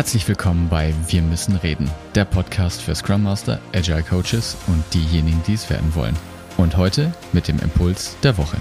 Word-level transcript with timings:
Herzlich 0.00 0.26
willkommen 0.28 0.70
bei 0.70 0.94
Wir 1.08 1.20
müssen 1.20 1.56
reden, 1.56 1.90
der 2.14 2.24
Podcast 2.24 2.80
für 2.80 2.94
Scrum 2.94 3.22
Master, 3.22 3.60
Agile 3.74 4.02
Coaches 4.02 4.56
und 4.66 4.82
diejenigen, 4.94 5.42
die 5.46 5.52
es 5.52 5.68
werden 5.68 5.94
wollen. 5.94 6.16
Und 6.56 6.78
heute 6.78 7.12
mit 7.34 7.48
dem 7.48 7.58
Impuls 7.58 8.16
der 8.22 8.38
Woche. 8.38 8.56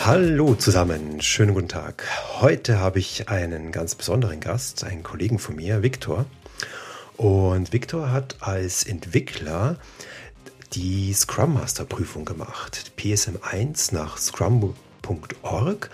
Hallo 0.00 0.54
zusammen, 0.56 1.22
schönen 1.22 1.54
guten 1.54 1.68
Tag. 1.68 2.06
Heute 2.42 2.78
habe 2.78 2.98
ich 2.98 3.30
einen 3.30 3.72
ganz 3.72 3.94
besonderen 3.94 4.40
Gast, 4.40 4.84
einen 4.84 5.02
Kollegen 5.02 5.38
von 5.38 5.56
mir, 5.56 5.82
Viktor. 5.82 6.26
Und 7.16 7.72
Viktor 7.72 8.12
hat 8.12 8.36
als 8.40 8.84
Entwickler 8.84 9.76
die 10.72 11.12
Scrum 11.12 11.54
Master 11.54 11.84
Prüfung 11.84 12.24
gemacht, 12.24 12.92
PSM 12.96 13.36
1 13.42 13.92
nach 13.92 14.18
scrum.org. 14.18 15.90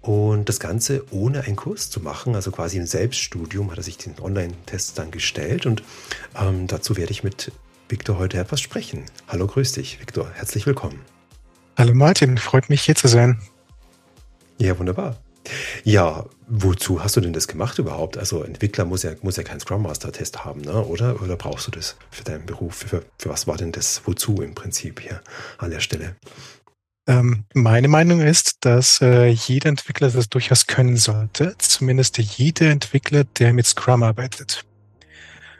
Und 0.00 0.50
das 0.50 0.60
Ganze 0.60 1.02
ohne 1.12 1.42
einen 1.44 1.56
Kurs 1.56 1.88
zu 1.88 2.00
machen, 2.00 2.34
also 2.34 2.50
quasi 2.50 2.76
im 2.76 2.86
Selbststudium, 2.86 3.70
hat 3.70 3.78
er 3.78 3.82
sich 3.82 3.96
den 3.96 4.14
Online-Test 4.20 4.98
dann 4.98 5.10
gestellt. 5.10 5.64
Und 5.64 5.82
ähm, 6.38 6.66
dazu 6.66 6.98
werde 6.98 7.10
ich 7.10 7.24
mit 7.24 7.52
Viktor 7.88 8.18
heute 8.18 8.38
etwas 8.38 8.60
sprechen. 8.60 9.04
Hallo, 9.28 9.46
grüß 9.46 9.72
dich, 9.72 10.00
Viktor. 10.00 10.30
Herzlich 10.34 10.66
willkommen. 10.66 11.00
Hallo 11.78 11.94
Martin, 11.94 12.36
freut 12.36 12.68
mich 12.68 12.82
hier 12.82 12.94
zu 12.94 13.08
sein. 13.08 13.40
Ja, 14.58 14.78
wunderbar. 14.78 15.16
Ja, 15.84 16.26
wozu 16.48 17.02
hast 17.02 17.16
du 17.16 17.20
denn 17.20 17.32
das 17.32 17.48
gemacht 17.48 17.78
überhaupt? 17.78 18.16
Also 18.16 18.42
Entwickler 18.42 18.84
muss 18.84 19.02
ja, 19.02 19.12
muss 19.22 19.36
ja 19.36 19.42
keinen 19.42 19.60
Scrum 19.60 19.82
Master 19.82 20.12
Test 20.12 20.44
haben, 20.44 20.62
ne? 20.62 20.84
oder? 20.84 21.20
Oder 21.22 21.36
brauchst 21.36 21.66
du 21.66 21.70
das 21.70 21.96
für 22.10 22.24
deinen 22.24 22.46
Beruf? 22.46 22.76
Für, 22.76 23.02
für 23.18 23.28
was 23.28 23.46
war 23.46 23.56
denn 23.56 23.72
das 23.72 24.02
wozu 24.04 24.42
im 24.42 24.54
Prinzip 24.54 25.00
hier 25.00 25.20
an 25.58 25.70
der 25.70 25.80
Stelle? 25.80 26.16
Ähm, 27.06 27.44
meine 27.52 27.88
Meinung 27.88 28.20
ist, 28.20 28.64
dass 28.64 29.00
äh, 29.02 29.26
jeder 29.26 29.68
Entwickler 29.68 30.10
das 30.10 30.28
durchaus 30.28 30.66
können 30.66 30.96
sollte. 30.96 31.54
Zumindest 31.58 32.16
jeder 32.18 32.70
Entwickler, 32.70 33.24
der 33.24 33.52
mit 33.52 33.66
Scrum 33.66 34.02
arbeitet. 34.02 34.64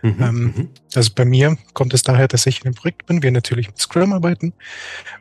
Mhm, 0.05 0.17
ähm, 0.21 0.45
mhm. 0.45 0.69
also 0.95 1.13
bei 1.15 1.25
mir 1.25 1.57
kommt 1.73 1.95
es 1.95 2.03
daher, 2.03 2.29
dass 2.29 2.45
ich 2.45 2.61
in 2.61 2.67
einem 2.67 2.75
Projekt 2.75 3.07
bin, 3.07 3.23
wir 3.23 3.33
natürlich 3.33 3.69
mit 3.69 3.79
Scrum 3.79 4.13
arbeiten. 4.13 4.53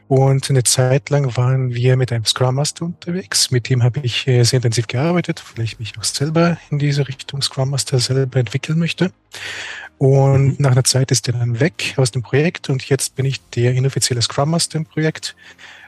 Und 0.09 0.49
eine 0.49 0.63
Zeit 0.63 1.09
lang 1.09 1.37
waren 1.37 1.73
wir 1.73 1.95
mit 1.95 2.11
einem 2.11 2.25
Scrum 2.25 2.55
Master 2.55 2.83
unterwegs. 2.83 3.49
Mit 3.49 3.69
dem 3.69 3.81
habe 3.81 4.01
ich 4.03 4.27
äh, 4.27 4.43
sehr 4.43 4.57
intensiv 4.57 4.87
gearbeitet, 4.87 5.41
weil 5.55 5.63
ich 5.63 5.79
mich 5.79 5.97
auch 5.97 6.03
selber 6.03 6.57
in 6.69 6.79
diese 6.79 7.07
Richtung 7.07 7.41
Scrum 7.41 7.69
Master 7.69 7.97
selber 7.97 8.37
entwickeln 8.41 8.77
möchte. 8.77 9.13
Und 9.99 10.47
mhm. 10.47 10.55
nach 10.59 10.71
einer 10.71 10.83
Zeit 10.83 11.11
ist 11.11 11.29
er 11.29 11.35
dann 11.35 11.61
weg 11.61 11.93
aus 11.95 12.11
dem 12.11 12.21
Projekt 12.21 12.69
und 12.69 12.83
jetzt 12.89 13.15
bin 13.15 13.25
ich 13.25 13.39
der 13.51 13.71
inoffizielle 13.71 14.21
Scrum 14.21 14.49
Master 14.49 14.79
im 14.79 14.85
Projekt. 14.85 15.33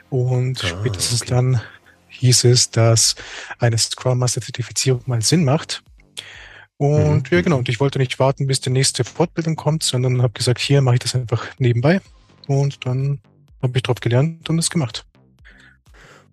Und 0.08 0.64
ah, 0.64 0.68
spätestens 0.68 1.20
okay. 1.20 1.30
dann 1.32 1.60
hieß 2.08 2.44
es, 2.44 2.70
dass 2.70 3.14
eine 3.58 3.76
Scrum 3.76 4.20
Master 4.20 4.40
Zertifizierung 4.40 5.02
mal 5.04 5.20
Sinn 5.20 5.44
macht. 5.44 5.82
Und 6.78 7.30
mhm. 7.30 7.36
ja, 7.36 7.40
genau. 7.42 7.58
Und 7.58 7.68
ich 7.68 7.80
wollte 7.80 7.98
nicht 7.98 8.18
warten, 8.18 8.46
bis 8.46 8.60
die 8.60 8.70
nächste 8.70 9.04
Fortbildung 9.04 9.56
kommt, 9.56 9.82
sondern 9.82 10.22
habe 10.22 10.34
gesagt, 10.34 10.60
hier 10.60 10.82
mache 10.82 10.96
ich 10.96 11.00
das 11.00 11.14
einfach 11.14 11.46
nebenbei. 11.58 12.00
Und 12.46 12.86
dann 12.86 13.20
habe 13.62 13.76
ich 13.76 13.82
drauf 13.82 14.00
gelernt 14.00 14.48
und 14.48 14.58
es 14.58 14.70
gemacht. 14.70 15.06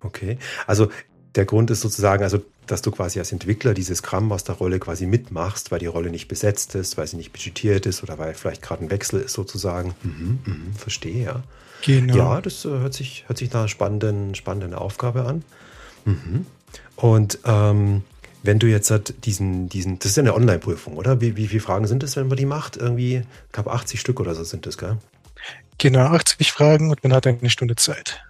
Okay. 0.02 0.38
Also 0.67 0.89
der 1.36 1.45
Grund 1.45 1.71
ist 1.71 1.81
sozusagen, 1.81 2.23
also 2.23 2.44
dass 2.67 2.81
du 2.81 2.91
quasi 2.91 3.19
als 3.19 3.31
Entwickler 3.31 3.73
diese 3.73 3.95
Scrum 3.95 4.27
Master 4.27 4.53
Rolle 4.53 4.80
quasi 4.80 5.05
mitmachst, 5.05 5.71
weil 5.71 5.80
die 5.80 5.86
Rolle 5.86 6.09
nicht 6.09 6.27
besetzt 6.27 6.75
ist, 6.75 6.97
weil 6.97 7.08
sie 7.08 7.17
nicht 7.17 7.33
budgetiert 7.33 7.86
ist 7.86 8.03
oder 8.03 8.17
weil 8.17 8.33
vielleicht 8.33 8.61
gerade 8.61 8.86
ein 8.86 8.91
Wechsel 8.91 9.21
ist 9.21 9.33
sozusagen. 9.33 9.95
Mhm, 10.03 10.39
mhm, 10.45 10.73
verstehe, 10.73 11.25
ja. 11.25 11.44
Genau. 11.83 12.16
Ja, 12.16 12.41
das 12.41 12.64
äh, 12.64 12.69
hört 12.69 12.94
sich, 12.94 13.25
hört 13.27 13.38
sich 13.38 13.52
nach 13.52 13.61
einer 13.61 13.67
spannenden, 13.67 14.36
spannenden 14.36 14.73
Aufgabe 14.73 15.25
an. 15.25 15.44
Mhm. 16.05 16.45
Und 16.95 17.39
ähm, 17.43 18.04
wenn 18.43 18.59
du 18.59 18.67
jetzt 18.67 18.92
halt 18.92 19.26
diesen, 19.26 19.70
diesen, 19.70 19.99
das 19.99 20.11
ist 20.11 20.17
ja 20.17 20.23
eine 20.23 20.36
Online-Prüfung, 20.36 20.95
oder? 20.98 21.21
Wie, 21.21 21.37
wie 21.37 21.48
viele 21.48 21.61
Fragen 21.61 21.87
sind 21.87 22.04
es, 22.04 22.15
wenn 22.15 22.27
man 22.27 22.37
die 22.37 22.45
macht? 22.45 22.77
Irgendwie, 22.77 23.23
ich 23.48 23.52
glaube 23.52 23.71
80 23.71 23.99
Stück 23.99 24.20
oder 24.20 24.36
so 24.36 24.43
sind 24.43 24.65
das, 24.65 24.77
gell? 24.77 24.98
Genau, 25.77 26.08
80 26.08 26.52
Fragen 26.52 26.92
und 26.92 27.04
man 27.04 27.14
hat 27.14 27.26
eine 27.26 27.49
Stunde 27.49 27.76
Zeit. 27.76 28.21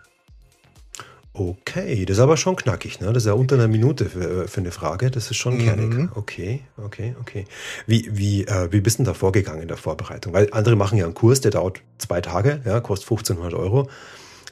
Okay, 1.35 2.05
das 2.05 2.17
ist 2.17 2.21
aber 2.21 2.37
schon 2.37 2.55
knackig, 2.55 3.01
ne? 3.01 3.11
Das 3.11 3.23
ist 3.23 3.27
ja 3.27 3.33
unter 3.33 3.55
einer 3.55 3.67
Minute 3.67 4.05
für, 4.05 4.47
für 4.47 4.61
eine 4.61 4.71
Frage. 4.71 5.09
Das 5.09 5.31
ist 5.31 5.37
schon 5.37 5.57
kernig. 5.57 5.89
Mhm. 5.89 6.11
Okay, 6.13 6.61
okay, 6.77 7.15
okay. 7.19 7.45
Wie, 7.87 8.07
wie, 8.11 8.43
äh, 8.45 8.71
wie 8.71 8.81
bist 8.81 8.99
du 8.99 9.03
denn 9.03 9.11
da 9.11 9.15
vorgegangen 9.15 9.63
in 9.63 9.67
der 9.67 9.77
Vorbereitung? 9.77 10.31
Weil 10.33 10.49
andere 10.51 10.75
machen 10.75 10.95
ja 10.99 11.05
einen 11.05 11.15
Kurs, 11.15 11.41
der 11.41 11.49
dauert 11.49 11.81
zwei 11.97 12.21
Tage, 12.21 12.61
ja, 12.65 12.79
kostet 12.81 13.09
1500 13.09 13.53
Euro. 13.55 13.89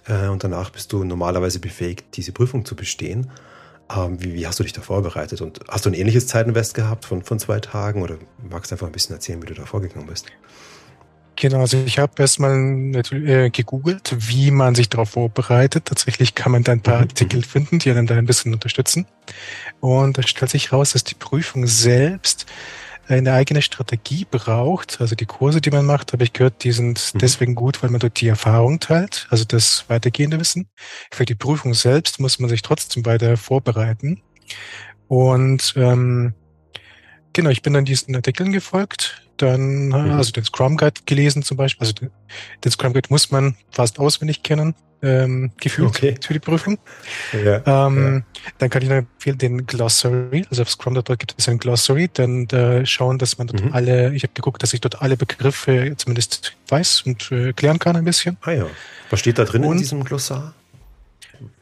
Äh, 0.07 0.27
und 0.29 0.43
danach 0.43 0.71
bist 0.71 0.91
du 0.91 1.03
normalerweise 1.03 1.59
befähigt, 1.59 2.05
diese 2.15 2.31
Prüfung 2.31 2.65
zu 2.65 2.75
bestehen. 2.75 3.29
Ähm, 3.95 4.21
wie, 4.21 4.33
wie, 4.33 4.47
hast 4.47 4.59
du 4.59 4.63
dich 4.63 4.73
da 4.73 4.81
vorbereitet? 4.81 5.41
Und 5.41 5.59
hast 5.67 5.85
du 5.85 5.89
ein 5.89 5.93
ähnliches 5.93 6.27
Zeitinvest 6.27 6.73
gehabt 6.73 7.05
von, 7.05 7.23
von 7.23 7.39
zwei 7.39 7.59
Tagen? 7.59 8.01
Oder 8.01 8.17
magst 8.49 8.71
du 8.71 8.75
einfach 8.75 8.87
ein 8.87 8.93
bisschen 8.93 9.15
erzählen, 9.15 9.41
wie 9.41 9.47
du 9.47 9.53
da 9.53 9.65
vorgegangen 9.65 10.07
bist? 10.07 10.27
Genau, 11.35 11.61
also 11.61 11.77
ich 11.85 11.97
habe 11.97 12.13
erstmal 12.17 12.55
natürlich 12.59 13.29
äh, 13.29 13.49
gegoogelt, 13.49 14.15
wie 14.17 14.51
man 14.51 14.75
sich 14.75 14.89
darauf 14.89 15.11
vorbereitet. 15.11 15.85
Tatsächlich 15.85 16.35
kann 16.35 16.51
man 16.51 16.63
da 16.63 16.73
ein 16.73 16.81
paar 16.81 16.97
mhm. 16.97 17.03
Artikel 17.03 17.43
finden, 17.43 17.79
die 17.79 17.89
einen 17.89 18.05
da 18.05 18.15
ein 18.15 18.25
bisschen 18.25 18.53
unterstützen. 18.53 19.07
Und 19.79 20.17
da 20.17 20.23
stellt 20.23 20.51
sich 20.51 20.71
raus, 20.71 20.91
dass 20.91 21.03
die 21.03 21.15
Prüfung 21.15 21.65
selbst 21.65 22.45
eine 23.07 23.33
eigene 23.33 23.61
Strategie 23.61 24.25
braucht. 24.29 25.01
Also 25.01 25.15
die 25.15 25.25
Kurse, 25.25 25.61
die 25.61 25.71
man 25.71 25.85
macht, 25.85 26.13
habe 26.13 26.23
ich 26.23 26.33
gehört, 26.33 26.63
die 26.63 26.71
sind 26.71 27.11
mhm. 27.13 27.19
deswegen 27.19 27.55
gut, 27.55 27.81
weil 27.83 27.89
man 27.89 27.99
dort 27.99 28.19
die 28.21 28.27
Erfahrung 28.27 28.79
teilt, 28.79 29.27
also 29.29 29.43
das 29.45 29.85
weitergehende 29.87 30.39
Wissen. 30.39 30.67
Für 31.11 31.25
die 31.25 31.35
Prüfung 31.35 31.73
selbst 31.73 32.19
muss 32.19 32.39
man 32.39 32.49
sich 32.49 32.61
trotzdem 32.61 33.05
weiter 33.05 33.37
vorbereiten. 33.37 34.21
Und 35.07 35.73
ähm, 35.75 36.33
genau, 37.33 37.49
ich 37.49 37.61
bin 37.61 37.73
dann 37.73 37.85
diesen 37.85 38.15
Artikeln 38.15 38.51
gefolgt, 38.51 39.27
dann 39.37 39.87
mhm. 39.87 39.93
also 39.93 40.31
den 40.31 40.45
Scrum 40.45 40.77
Guide 40.77 41.01
gelesen 41.05 41.43
zum 41.43 41.57
Beispiel. 41.57 41.87
Also 41.87 41.93
den, 41.93 42.11
den 42.63 42.71
Scrum 42.71 42.93
Guide 42.93 43.09
muss 43.09 43.31
man 43.31 43.55
fast 43.71 43.99
auswendig 43.99 44.43
kennen 44.43 44.75
ähm, 45.01 45.51
gefühlt 45.57 45.89
okay. 45.89 46.15
für 46.21 46.33
die 46.33 46.39
Prüfung. 46.39 46.77
Ja, 47.33 47.87
ähm, 47.87 48.23
ja. 48.35 48.41
Dann 48.57 48.69
kann 48.69 48.81
ich 48.81 48.89
noch 48.89 48.97
empfehlen 48.97 49.37
den 49.37 49.65
Glossary, 49.65 50.45
also 50.49 50.61
auf 50.61 50.69
Scrum.org 50.69 51.19
gibt 51.19 51.35
es 51.37 51.47
ein 51.47 51.57
Glossary, 51.57 52.09
dann 52.13 52.47
da 52.47 52.85
schauen, 52.85 53.17
dass 53.17 53.37
man 53.37 53.47
dort 53.47 53.63
mhm. 53.63 53.73
alle, 53.73 54.13
ich 54.13 54.23
habe 54.23 54.33
geguckt, 54.33 54.61
dass 54.63 54.73
ich 54.73 54.81
dort 54.81 55.01
alle 55.01 55.17
Begriffe 55.17 55.93
zumindest 55.97 56.55
weiß 56.67 57.03
und 57.03 57.31
äh, 57.31 57.53
klären 57.53 57.79
kann 57.79 57.95
ein 57.95 58.05
bisschen. 58.05 58.37
Ah 58.41 58.51
ja. 58.51 58.65
Was 59.09 59.19
steht 59.19 59.37
da 59.37 59.45
drin 59.45 59.63
und, 59.63 59.73
in 59.73 59.77
diesem 59.79 60.03
Glossar? 60.03 60.53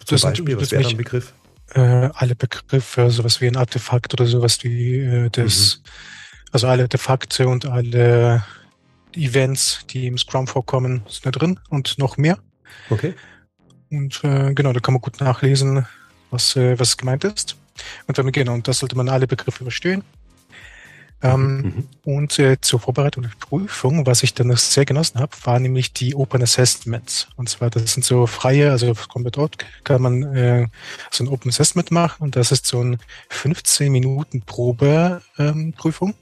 Zum 0.05 0.15
das 0.15 0.21
Beispiel, 0.21 0.47
sind, 0.47 0.61
was 0.61 0.71
wäre 0.71 0.89
ein 0.89 0.97
Begriff? 0.97 1.33
Äh, 1.73 1.79
alle 2.13 2.35
Begriffe, 2.35 3.09
sowas 3.11 3.41
wie 3.41 3.47
ein 3.47 3.55
Artefakt 3.55 4.13
oder 4.13 4.25
sowas 4.25 4.63
wie 4.63 4.99
äh, 4.99 5.29
das, 5.29 5.81
mhm. 5.83 5.89
also 6.51 6.67
alle 6.67 6.83
Artefakte 6.83 7.47
und 7.47 7.65
alle 7.65 8.43
Events, 9.15 9.85
die 9.89 10.07
im 10.07 10.17
Scrum 10.17 10.47
vorkommen, 10.47 11.03
sind 11.07 11.25
da 11.25 11.31
drin 11.31 11.59
und 11.69 11.97
noch 11.97 12.17
mehr. 12.17 12.37
Okay. 12.89 13.13
Und 13.91 14.23
äh, 14.23 14.53
genau, 14.53 14.73
da 14.73 14.79
kann 14.79 14.93
man 14.93 15.01
gut 15.01 15.19
nachlesen, 15.19 15.85
was, 16.29 16.55
äh, 16.55 16.77
was 16.79 16.97
gemeint 16.97 17.23
ist. 17.23 17.55
Und 18.07 18.17
wenn 18.17 18.25
man, 18.25 18.31
genau, 18.31 18.53
und 18.53 18.67
das 18.67 18.79
sollte 18.79 18.95
man 18.95 19.09
alle 19.09 19.27
Begriffe 19.27 19.63
verstehen. 19.63 20.03
Ähm, 21.21 21.57
mhm. 21.61 21.87
Und 22.05 22.39
äh, 22.39 22.57
zur 22.61 22.79
Vorbereitung 22.79 23.23
der 23.23 23.31
Prüfung, 23.39 24.05
was 24.05 24.23
ich 24.23 24.33
dann 24.33 24.55
sehr 24.55 24.85
genossen 24.85 25.19
habe, 25.19 25.35
war 25.43 25.59
nämlich 25.59 25.91
die 25.91 26.15
Open 26.15 26.41
Assessments. 26.41 27.27
Und 27.35 27.49
zwar, 27.49 27.69
das 27.69 27.93
sind 27.93 28.05
so 28.05 28.25
freie, 28.25 28.71
also 28.71 28.93
komplett 29.09 29.35
dort 29.35 29.57
kann 29.83 30.01
man 30.01 30.23
äh, 30.35 30.67
so 31.11 31.25
ein 31.25 31.27
Open 31.27 31.49
Assessment 31.49 31.91
machen 31.91 32.23
und 32.23 32.37
das 32.37 32.53
ist 32.53 32.65
so 32.67 32.81
ein 32.81 32.99
15 33.29 33.91
Minuten 33.91 34.43
Probe 34.43 35.21
ähm, 35.37 35.73
Prüfung 35.73 36.13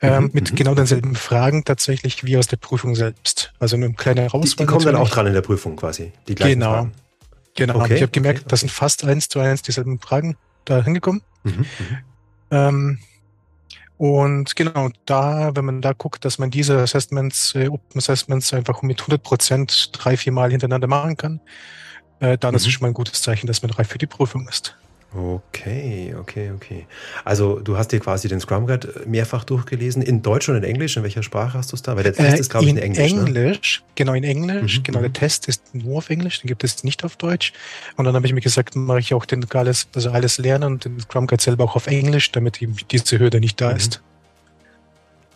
ähm, 0.00 0.24
mhm, 0.24 0.30
mit 0.32 0.52
mhm. 0.52 0.56
genau 0.56 0.74
denselben 0.74 1.14
Fragen 1.14 1.64
tatsächlich 1.64 2.24
wie 2.24 2.36
aus 2.36 2.46
der 2.46 2.56
Prüfung 2.56 2.94
selbst. 2.94 3.52
Also 3.58 3.76
nur 3.76 3.88
ein 3.88 3.96
kleiner 3.96 4.28
Raus. 4.28 4.50
Die, 4.50 4.56
die 4.56 4.66
kommen 4.66 4.84
dann 4.84 4.96
auch 4.96 5.10
dran 5.10 5.26
in 5.26 5.32
der 5.32 5.42
Prüfung 5.42 5.76
quasi. 5.76 6.12
Die 6.28 6.34
gleichen 6.34 6.60
genau. 6.60 6.72
Fragen. 6.72 6.92
Genau. 7.54 7.80
Okay, 7.80 7.96
ich 7.96 8.02
habe 8.02 8.12
gemerkt, 8.12 8.40
okay, 8.40 8.48
das 8.48 8.60
sind 8.60 8.70
fast 8.70 9.04
eins 9.04 9.28
zu 9.28 9.40
eins 9.40 9.62
dieselben 9.62 9.98
Fragen 9.98 10.36
da 10.64 10.82
hingekommen. 10.84 11.22
Mhm, 11.42 11.52
mhm, 11.52 11.66
ähm, 12.50 12.98
und 13.96 14.54
genau, 14.54 14.90
da, 15.06 15.56
wenn 15.56 15.64
man 15.64 15.82
da 15.82 15.92
guckt, 15.92 16.24
dass 16.24 16.38
man 16.38 16.52
diese 16.52 16.78
Assessments, 16.78 17.56
äh, 17.56 17.66
Open 17.66 17.98
Assessments 17.98 18.54
einfach 18.54 18.82
mit 18.82 19.00
100 19.00 19.20
Prozent 19.20 19.90
drei, 19.92 20.16
vier 20.16 20.32
Mal 20.32 20.52
hintereinander 20.52 20.86
machen 20.86 21.16
kann, 21.16 21.40
äh, 22.20 22.38
dann 22.38 22.52
mhm. 22.52 22.56
ist 22.56 22.66
es 22.66 22.72
schon 22.72 22.82
mal 22.82 22.88
ein 22.88 22.94
gutes 22.94 23.22
Zeichen, 23.22 23.48
dass 23.48 23.62
man 23.62 23.72
reif 23.72 23.88
für 23.88 23.98
die 23.98 24.06
Prüfung 24.06 24.48
ist. 24.48 24.76
Okay, 25.14 26.14
okay, 26.20 26.50
okay. 26.54 26.86
Also 27.24 27.60
du 27.60 27.78
hast 27.78 27.92
dir 27.92 28.00
quasi 28.00 28.28
den 28.28 28.40
Scrum 28.40 28.66
Guide 28.66 29.04
mehrfach 29.06 29.44
durchgelesen, 29.44 30.02
in 30.02 30.20
Deutsch 30.20 30.50
und 30.50 30.56
in 30.56 30.64
Englisch. 30.64 30.98
In 30.98 31.02
welcher 31.02 31.22
Sprache 31.22 31.56
hast 31.56 31.72
du 31.72 31.76
es 31.76 31.82
da? 31.82 31.96
Weil 31.96 32.02
der 32.02 32.12
Test 32.12 32.36
äh, 32.36 32.40
ist, 32.40 32.50
glaube 32.50 32.66
ich, 32.66 32.72
in 32.72 32.76
Englisch. 32.76 33.12
In 33.12 33.26
Englisch, 33.26 33.80
ne? 33.80 33.92
genau, 33.94 34.12
in 34.12 34.24
Englisch. 34.24 34.78
Mhm, 34.78 34.82
genau, 34.82 34.98
der 35.00 35.08
mhm. 35.08 35.14
Test 35.14 35.48
ist 35.48 35.74
nur 35.74 35.98
auf 35.98 36.10
Englisch, 36.10 36.42
den 36.42 36.48
gibt 36.48 36.62
es 36.62 36.84
nicht 36.84 37.04
auf 37.04 37.16
Deutsch. 37.16 37.54
Und 37.96 38.04
dann 38.04 38.14
habe 38.14 38.26
ich 38.26 38.34
mir 38.34 38.42
gesagt, 38.42 38.76
mache 38.76 39.00
ich 39.00 39.14
auch 39.14 39.24
den 39.24 39.50
alles, 39.50 39.88
also 39.94 40.10
alles 40.10 40.36
lernen 40.36 40.74
und 40.74 40.84
den 40.84 41.00
Scrum 41.00 41.26
Guide 41.26 41.42
selber 41.42 41.64
auch 41.64 41.74
auf 41.74 41.86
Englisch, 41.86 42.30
damit 42.32 42.60
eben 42.60 42.76
diese 42.90 43.18
Hürde 43.18 43.40
nicht 43.40 43.58
da 43.62 43.70
mhm. 43.70 43.76
ist. 43.76 44.02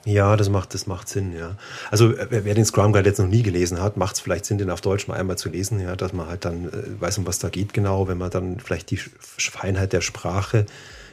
Ja, 0.05 0.37
das 0.37 0.49
macht, 0.49 0.75
das 0.75 0.87
macht 0.87 1.09
Sinn, 1.09 1.33
ja. 1.37 1.57
Also 1.91 2.13
wer 2.31 2.55
den 2.55 2.65
Scrum 2.65 2.93
Guide 2.93 3.09
jetzt 3.09 3.19
noch 3.19 3.29
nie 3.29 3.43
gelesen 3.43 3.81
hat, 3.81 3.97
macht 3.97 4.17
es 4.17 4.21
vielleicht 4.21 4.45
Sinn, 4.47 4.59
den 4.59 4.71
auf 4.71 4.81
Deutsch 4.81 5.07
mal 5.07 5.17
einmal 5.17 5.39
zu 5.39 5.49
lesen, 5.49 5.81
ja, 5.81 5.95
dass 5.95 6.13
man 6.13 6.27
halt 6.27 6.45
dann 6.45 6.69
äh, 6.69 7.01
weiß, 7.01 7.19
um 7.19 7.27
was 7.27 7.39
da 7.39 7.49
geht 7.49 7.73
genau, 7.73 8.09
wenn 8.09 8.19
man 8.19 8.31
dann 8.31 8.59
vielleicht 8.59 8.91
die 8.91 8.97
Feinheit 8.97 9.93
der 9.93 10.01
Sprache 10.01 10.67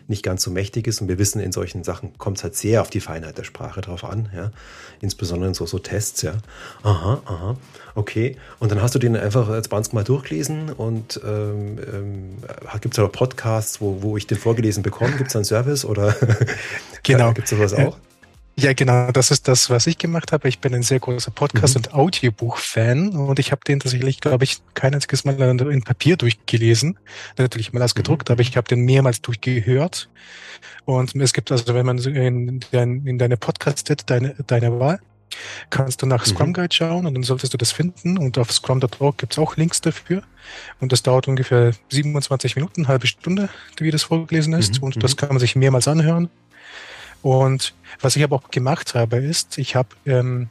nicht 0.08 0.24
ganz 0.24 0.42
so 0.42 0.50
mächtig 0.50 0.88
ist. 0.88 1.02
Und 1.02 1.08
wir 1.08 1.20
wissen, 1.20 1.40
in 1.40 1.52
solchen 1.52 1.84
Sachen 1.84 2.18
kommt 2.18 2.38
es 2.38 2.44
halt 2.44 2.56
sehr 2.56 2.82
auf 2.82 2.90
die 2.90 3.00
Feinheit 3.00 3.38
der 3.38 3.44
Sprache 3.44 3.82
drauf 3.82 4.04
an, 4.04 4.30
ja. 4.36 4.52
Insbesondere 5.02 5.50
in 5.50 5.54
so, 5.54 5.68
so 5.68 5.78
Tests, 5.78 6.24
ja. 6.24 6.34
Aha, 6.82 7.22
aha, 7.26 7.58
okay. 7.94 8.38
Und 8.58 8.72
dann 8.72 8.82
hast 8.82 8.96
du 8.96 9.00
den 9.00 9.16
einfach 9.16 9.62
20 9.62 9.94
Mal 9.94 10.04
durchgelesen 10.04 10.74
und 10.74 11.22
ähm, 11.24 11.78
ähm, 11.78 12.38
gibt 12.82 12.96
es 12.96 12.98
da 12.98 13.08
Podcasts, 13.08 13.82
wo, 13.82 14.02
wo 14.02 14.18
ich 14.18 14.26
den 14.26 14.40
vorgelesen 14.40 14.82
bekomme? 14.82 15.16
Gibt 15.16 15.30
es 15.30 15.36
einen 15.36 15.46
Service 15.46 15.86
oder 15.86 16.16
genau. 17.04 17.34
gibt 17.34 17.52
es 17.52 17.52
sowas 17.52 17.76
auch? 17.76 17.96
Ja, 18.60 18.74
genau, 18.74 19.10
das 19.12 19.32
ist 19.32 19.48
das, 19.48 19.70
was 19.70 19.88
ich 19.88 19.98
gemacht 19.98 20.34
habe. 20.34 20.50
Ich 20.50 20.60
bin 20.60 20.76
ein 20.76 20.84
sehr 20.84 21.00
großer 21.00 21.32
Podcast- 21.32 21.76
mhm. 21.76 21.86
und 21.86 21.94
Audiobuch-Fan 21.94 23.10
und 23.10 23.40
ich 23.40 23.54
habe 23.54 23.62
den 23.66 23.80
tatsächlich, 23.80 24.20
glaube 24.20 24.44
ich, 24.44 24.58
kein 24.74 24.94
einziges 24.94 25.24
Mal 25.24 25.40
in 25.40 25.84
Papier 25.84 26.18
durchgelesen. 26.18 27.00
Natürlich 27.38 27.72
mal 27.72 27.82
ausgedruckt, 27.82 28.28
mhm. 28.28 28.34
aber 28.34 28.42
ich 28.42 28.58
habe 28.58 28.68
den 28.68 28.82
mehrmals 28.84 29.22
durchgehört. 29.22 30.10
Und 30.84 31.16
es 31.16 31.32
gibt 31.32 31.54
also, 31.54 31.74
wenn 31.74 31.86
man 31.86 32.00
in, 32.00 32.60
dein, 32.72 33.06
in 33.06 33.18
deine 33.18 33.38
Podcast 33.38 33.94
deine, 34.08 34.36
deine 34.46 34.78
Wahl, 34.78 35.00
kannst 35.70 36.02
du 36.02 36.06
nach 36.06 36.26
mhm. 36.26 36.30
Scrum 36.30 36.54
Guide 36.54 36.76
schauen 36.76 37.06
und 37.06 37.14
dann 37.14 37.24
solltest 37.24 37.54
du 37.54 37.58
das 37.58 37.72
finden. 37.72 38.18
Und 38.18 38.38
auf 38.38 38.52
scrum.org 38.52 39.18
gibt 39.18 39.34
es 39.34 39.40
auch 39.40 39.56
Links 39.56 39.80
dafür. 39.80 40.24
Und 40.82 40.92
das 40.92 41.02
dauert 41.02 41.30
ungefähr 41.30 41.72
27 41.90 42.58
Minuten, 42.58 42.90
halbe 42.90 43.08
Stunde, 43.08 43.48
wie 43.78 43.92
das 43.92 44.04
vorgelesen 44.04 44.54
ist. 44.54 44.80
Mhm. 44.80 44.84
Und 44.84 45.04
das 45.04 45.14
mhm. 45.14 45.18
kann 45.18 45.30
man 45.30 45.40
sich 45.40 45.56
mehrmals 45.56 45.88
anhören. 45.88 46.30
Und 47.22 47.74
was 48.00 48.16
ich 48.16 48.24
aber 48.24 48.38
auch 48.38 48.50
gemacht 48.52 48.96
habe, 48.96 49.18
ist, 49.18 49.58
ich 49.58 49.76
habe 49.76 49.90
ähm, 50.06 50.50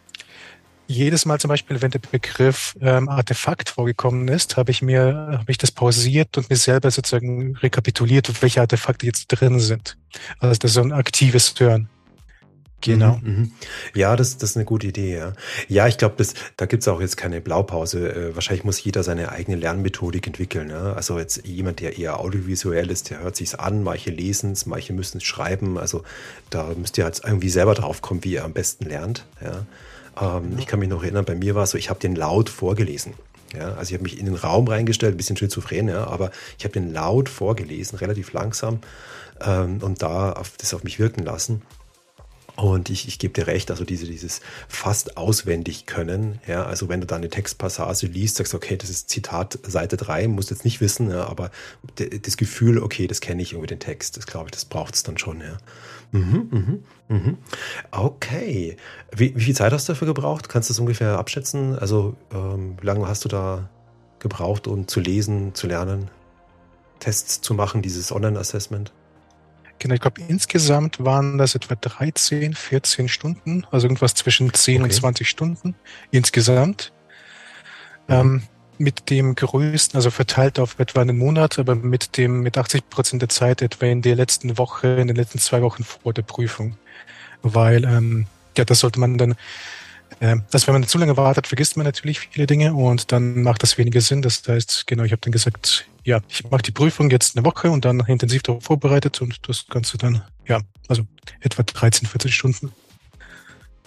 jedes 0.86 1.26
Mal 1.26 1.38
zum 1.38 1.48
Beispiel, 1.48 1.80
wenn 1.82 1.90
der 1.90 1.98
Begriff 1.98 2.76
ähm, 2.80 3.08
Artefakt 3.08 3.68
vorgekommen 3.68 4.26
ist, 4.28 4.56
habe 4.56 4.70
ich 4.70 4.80
mir, 4.80 5.38
habe 5.38 5.50
ich 5.50 5.58
das 5.58 5.70
pausiert 5.70 6.36
und 6.38 6.48
mir 6.48 6.56
selber 6.56 6.90
sozusagen 6.90 7.56
rekapituliert, 7.56 8.42
welche 8.42 8.62
Artefakte 8.62 9.06
jetzt 9.06 9.28
drin 9.28 9.60
sind. 9.60 9.98
Also 10.38 10.54
das 10.54 10.70
ist 10.70 10.74
so 10.74 10.80
ein 10.80 10.92
aktives 10.92 11.54
Hören. 11.58 11.88
Genau. 12.80 13.18
Mhm, 13.22 13.30
mhm. 13.30 13.52
Ja, 13.94 14.14
das, 14.14 14.38
das 14.38 14.50
ist 14.50 14.56
eine 14.56 14.64
gute 14.64 14.86
Idee, 14.86 15.16
ja. 15.16 15.32
Ja, 15.66 15.88
ich 15.88 15.98
glaube, 15.98 16.24
da 16.56 16.66
gibt 16.66 16.82
es 16.82 16.88
auch 16.88 17.00
jetzt 17.00 17.16
keine 17.16 17.40
Blaupause. 17.40 18.08
Äh, 18.14 18.34
wahrscheinlich 18.34 18.64
muss 18.64 18.82
jeder 18.82 19.02
seine 19.02 19.32
eigene 19.32 19.56
Lernmethodik 19.56 20.26
entwickeln. 20.26 20.70
Ja? 20.70 20.92
Also 20.92 21.18
jetzt 21.18 21.44
jemand, 21.44 21.80
der 21.80 21.98
eher 21.98 22.20
audiovisuell 22.20 22.90
ist, 22.90 23.10
der 23.10 23.20
hört 23.20 23.34
sich's 23.34 23.56
an, 23.56 23.82
manche 23.82 24.10
lesen 24.10 24.52
es, 24.52 24.66
manche 24.66 24.92
müssen 24.92 25.18
es 25.18 25.24
schreiben. 25.24 25.76
Also 25.76 26.04
da 26.50 26.70
müsst 26.76 26.96
ihr 26.98 27.04
jetzt 27.04 27.24
irgendwie 27.24 27.48
selber 27.48 27.74
drauf 27.74 28.00
kommen, 28.00 28.22
wie 28.22 28.34
ihr 28.34 28.44
am 28.44 28.52
besten 28.52 28.86
lernt. 28.86 29.26
Ja? 29.42 29.66
Ähm, 30.20 30.52
mhm. 30.52 30.58
Ich 30.58 30.66
kann 30.66 30.78
mich 30.78 30.88
noch 30.88 31.02
erinnern, 31.02 31.24
bei 31.24 31.34
mir 31.34 31.56
war 31.56 31.64
es 31.64 31.70
so, 31.70 31.78
ich 31.78 31.90
habe 31.90 31.98
den 31.98 32.14
laut 32.14 32.48
vorgelesen. 32.48 33.14
Ja, 33.56 33.74
also 33.74 33.88
ich 33.90 33.94
habe 33.94 34.02
mich 34.02 34.18
in 34.18 34.26
den 34.26 34.34
Raum 34.34 34.68
reingestellt, 34.68 35.14
ein 35.14 35.16
bisschen 35.16 35.38
schizophren, 35.38 35.88
ja, 35.88 36.06
aber 36.06 36.30
ich 36.58 36.64
habe 36.64 36.74
den 36.74 36.92
laut 36.92 37.30
vorgelesen, 37.30 37.98
relativ 37.98 38.34
langsam 38.34 38.80
ähm, 39.40 39.78
und 39.80 40.02
da 40.02 40.32
auf, 40.32 40.52
das 40.58 40.74
auf 40.74 40.84
mich 40.84 40.98
wirken 40.98 41.24
lassen. 41.24 41.62
Und 42.58 42.90
ich, 42.90 43.06
ich 43.06 43.20
gebe 43.20 43.32
dir 43.32 43.46
recht, 43.46 43.70
also 43.70 43.84
diese, 43.84 44.06
dieses 44.06 44.40
fast 44.66 45.16
auswendig 45.16 45.86
können, 45.86 46.40
ja, 46.48 46.64
also 46.64 46.88
wenn 46.88 47.00
du 47.00 47.06
da 47.06 47.14
eine 47.14 47.28
Textpassage 47.28 48.08
liest, 48.08 48.34
sagst, 48.34 48.52
okay, 48.52 48.76
das 48.76 48.90
ist 48.90 49.08
Zitat 49.08 49.60
Seite 49.62 49.96
3, 49.96 50.26
musst 50.26 50.50
jetzt 50.50 50.64
nicht 50.64 50.80
wissen, 50.80 51.08
ja, 51.08 51.28
aber 51.28 51.52
das 51.94 52.36
Gefühl, 52.36 52.82
okay, 52.82 53.06
das 53.06 53.20
kenne 53.20 53.42
ich 53.42 53.52
über 53.52 53.68
den 53.68 53.78
Text, 53.78 54.16
das 54.16 54.26
glaube 54.26 54.46
ich, 54.46 54.50
das 54.50 54.64
braucht 54.64 54.96
es 54.96 55.04
dann 55.04 55.18
schon, 55.18 55.40
ja. 55.40 55.56
Mhm, 56.10 56.48
mhm, 56.50 56.84
mhm. 57.06 57.38
Okay. 57.92 58.76
Wie, 59.14 59.36
wie 59.36 59.44
viel 59.44 59.54
Zeit 59.54 59.72
hast 59.72 59.88
du 59.88 59.92
dafür 59.92 60.08
gebraucht? 60.08 60.48
Kannst 60.48 60.68
du 60.68 60.72
das 60.72 60.80
ungefähr 60.80 61.16
abschätzen? 61.16 61.78
Also, 61.78 62.16
ähm, 62.34 62.76
wie 62.80 62.86
lange 62.86 63.06
hast 63.06 63.24
du 63.24 63.28
da 63.28 63.68
gebraucht, 64.18 64.66
um 64.66 64.88
zu 64.88 64.98
lesen, 64.98 65.54
zu 65.54 65.68
lernen, 65.68 66.10
Tests 66.98 67.40
zu 67.40 67.54
machen, 67.54 67.82
dieses 67.82 68.10
Online-Assessment? 68.10 68.92
Genau, 69.78 69.94
ich 69.94 70.00
glaube, 70.00 70.20
insgesamt 70.26 71.04
waren 71.04 71.38
das 71.38 71.54
etwa 71.54 71.74
13, 71.76 72.54
14 72.54 73.08
Stunden, 73.08 73.66
also 73.70 73.86
irgendwas 73.86 74.14
zwischen 74.14 74.52
10 74.52 74.76
okay. 74.76 74.84
und 74.84 74.92
20 74.92 75.28
Stunden 75.28 75.74
insgesamt. 76.10 76.92
Mhm. 78.08 78.14
Ähm, 78.14 78.42
mit 78.80 79.10
dem 79.10 79.34
größten, 79.34 79.96
also 79.96 80.10
verteilt 80.10 80.60
auf 80.60 80.78
etwa 80.78 81.00
einen 81.00 81.18
Monat, 81.18 81.58
aber 81.58 81.74
mit 81.74 82.16
dem, 82.16 82.40
mit 82.40 82.56
80 82.56 82.88
Prozent 82.88 83.22
der 83.22 83.28
Zeit 83.28 83.60
etwa 83.60 83.86
in 83.86 84.02
der 84.02 84.14
letzten 84.14 84.56
Woche, 84.56 84.86
in 84.86 85.08
den 85.08 85.16
letzten 85.16 85.40
zwei 85.40 85.62
Wochen 85.62 85.82
vor 85.82 86.12
der 86.12 86.22
Prüfung. 86.22 86.76
Weil, 87.42 87.84
ähm, 87.84 88.26
ja, 88.56 88.64
das 88.64 88.80
sollte 88.80 89.00
man 89.00 89.18
dann 89.18 89.34
ähm, 90.20 90.44
dass 90.50 90.66
wenn 90.66 90.74
man 90.74 90.86
zu 90.86 90.98
lange 90.98 91.16
wartet, 91.16 91.46
vergisst 91.46 91.76
man 91.76 91.86
natürlich 91.86 92.18
viele 92.20 92.46
Dinge 92.46 92.74
und 92.74 93.12
dann 93.12 93.42
macht 93.42 93.62
das 93.62 93.78
weniger 93.78 94.00
Sinn. 94.00 94.22
Das 94.22 94.42
heißt, 94.46 94.86
genau, 94.86 95.04
ich 95.04 95.12
habe 95.12 95.20
dann 95.20 95.32
gesagt, 95.32 95.86
ja, 96.08 96.20
ich 96.28 96.50
mache 96.50 96.62
die 96.62 96.70
Prüfung 96.70 97.10
jetzt 97.10 97.36
eine 97.36 97.44
Woche 97.44 97.70
und 97.70 97.84
dann 97.84 98.00
intensiv 98.00 98.42
darauf 98.42 98.64
vorbereitet 98.64 99.20
und 99.20 99.46
das 99.46 99.66
Ganze 99.68 99.98
dann, 99.98 100.22
ja, 100.46 100.60
also 100.88 101.02
etwa 101.40 101.62
13, 101.62 102.08
14 102.08 102.30
Stunden. 102.30 102.72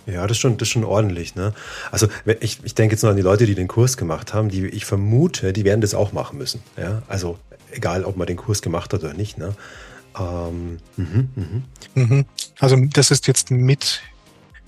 Ja, 0.06 0.27
das 0.27 0.38
ist 0.38 0.41
schon, 0.41 0.57
das 0.57 0.68
ist 0.68 0.71
schon 0.71 0.83
ordentlich, 0.83 1.33
ne? 1.33 1.53
Also 1.91 2.07
ich, 2.39 2.59
ich 2.63 2.75
denke 2.75 2.94
jetzt 2.94 3.01
nur 3.01 3.09
an 3.09 3.18
die 3.18 3.23
Leute, 3.23 3.47
die 3.47 3.56
den 3.56 3.68
Kurs 3.68 3.97
gemacht 3.97 4.35
haben, 4.35 4.50
die 4.50 4.68
ich 4.68 4.85
vermute, 4.85 5.51
die 5.51 5.63
werden 5.63 5.81
das 5.81 5.95
auch 5.95 6.12
machen 6.13 6.38
müssen. 6.38 6.62
Ja, 6.77 7.01
also 7.07 7.39
egal, 7.71 8.06
ob 8.06 8.18
man 8.18 8.27
den 8.27 8.38
Kurs 8.38 8.62
gemacht 8.62 8.94
hat 8.94 9.03
oder 9.03 9.13
nicht, 9.13 9.39
ne? 9.39 9.56
Ähm, 10.19 10.77
mh, 10.97 11.24
mh. 11.35 11.62
Mhm. 11.95 12.25
Also 12.59 12.75
das 12.94 13.09
ist 13.09 13.25
jetzt 13.27 13.50
mit 13.50 14.01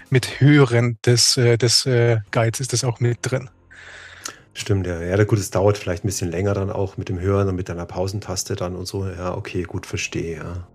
mit 0.09 0.39
Hören 0.39 0.97
des, 1.05 1.37
äh, 1.37 1.57
des 1.57 1.85
äh, 1.85 2.19
Guides 2.31 2.59
ist 2.59 2.73
das 2.73 2.83
auch 2.83 2.99
mit 2.99 3.17
drin. 3.23 3.49
Stimmt, 4.53 4.85
ja. 4.85 5.01
Ja, 5.01 5.23
gut, 5.23 5.39
es 5.39 5.49
dauert 5.49 5.77
vielleicht 5.77 6.03
ein 6.03 6.07
bisschen 6.07 6.29
länger 6.29 6.53
dann 6.53 6.69
auch 6.69 6.97
mit 6.97 7.09
dem 7.09 7.19
Hören 7.19 7.47
und 7.47 7.55
mit 7.55 7.69
deiner 7.69 7.85
Pausentaste 7.85 8.55
dann 8.55 8.75
und 8.75 8.85
so. 8.85 9.07
Ja, 9.07 9.35
okay, 9.35 9.63
gut, 9.63 9.85
verstehe, 9.85 10.37
ja. 10.37 10.67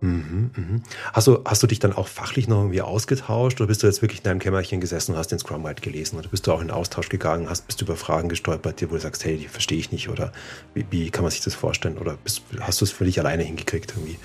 Mhm, 0.00 0.50
mhm. 0.54 0.82
Hast, 1.12 1.26
du, 1.26 1.40
hast 1.44 1.62
du 1.62 1.66
dich 1.66 1.80
dann 1.80 1.92
auch 1.92 2.06
fachlich 2.06 2.46
noch 2.46 2.58
irgendwie 2.58 2.82
ausgetauscht 2.82 3.60
oder 3.60 3.66
bist 3.66 3.82
du 3.82 3.88
jetzt 3.88 4.00
wirklich 4.00 4.20
in 4.20 4.24
deinem 4.24 4.38
Kämmerchen 4.38 4.80
gesessen 4.80 5.12
und 5.12 5.18
hast 5.18 5.32
den 5.32 5.40
Scrum 5.40 5.64
Guide 5.64 5.80
gelesen 5.80 6.18
oder 6.18 6.28
bist 6.28 6.46
du 6.46 6.52
auch 6.52 6.60
in 6.60 6.68
den 6.68 6.76
Austausch 6.76 7.08
gegangen, 7.08 7.50
hast, 7.50 7.66
bist 7.66 7.80
du 7.80 7.84
über 7.84 7.96
Fragen 7.96 8.28
gestolpert, 8.28 8.80
dir, 8.80 8.90
wo 8.90 8.94
du 8.94 9.00
sagst, 9.00 9.24
hey, 9.24 9.36
die 9.36 9.48
verstehe 9.48 9.78
ich 9.78 9.90
nicht 9.90 10.08
oder 10.08 10.32
wie, 10.74 10.86
wie 10.90 11.10
kann 11.10 11.22
man 11.22 11.32
sich 11.32 11.40
das 11.40 11.54
vorstellen 11.54 11.98
oder 11.98 12.16
bist, 12.22 12.42
hast 12.60 12.80
du 12.80 12.84
es 12.84 12.92
für 12.92 13.04
dich 13.04 13.18
alleine 13.18 13.42
hingekriegt 13.42 13.92
irgendwie? 13.96 14.18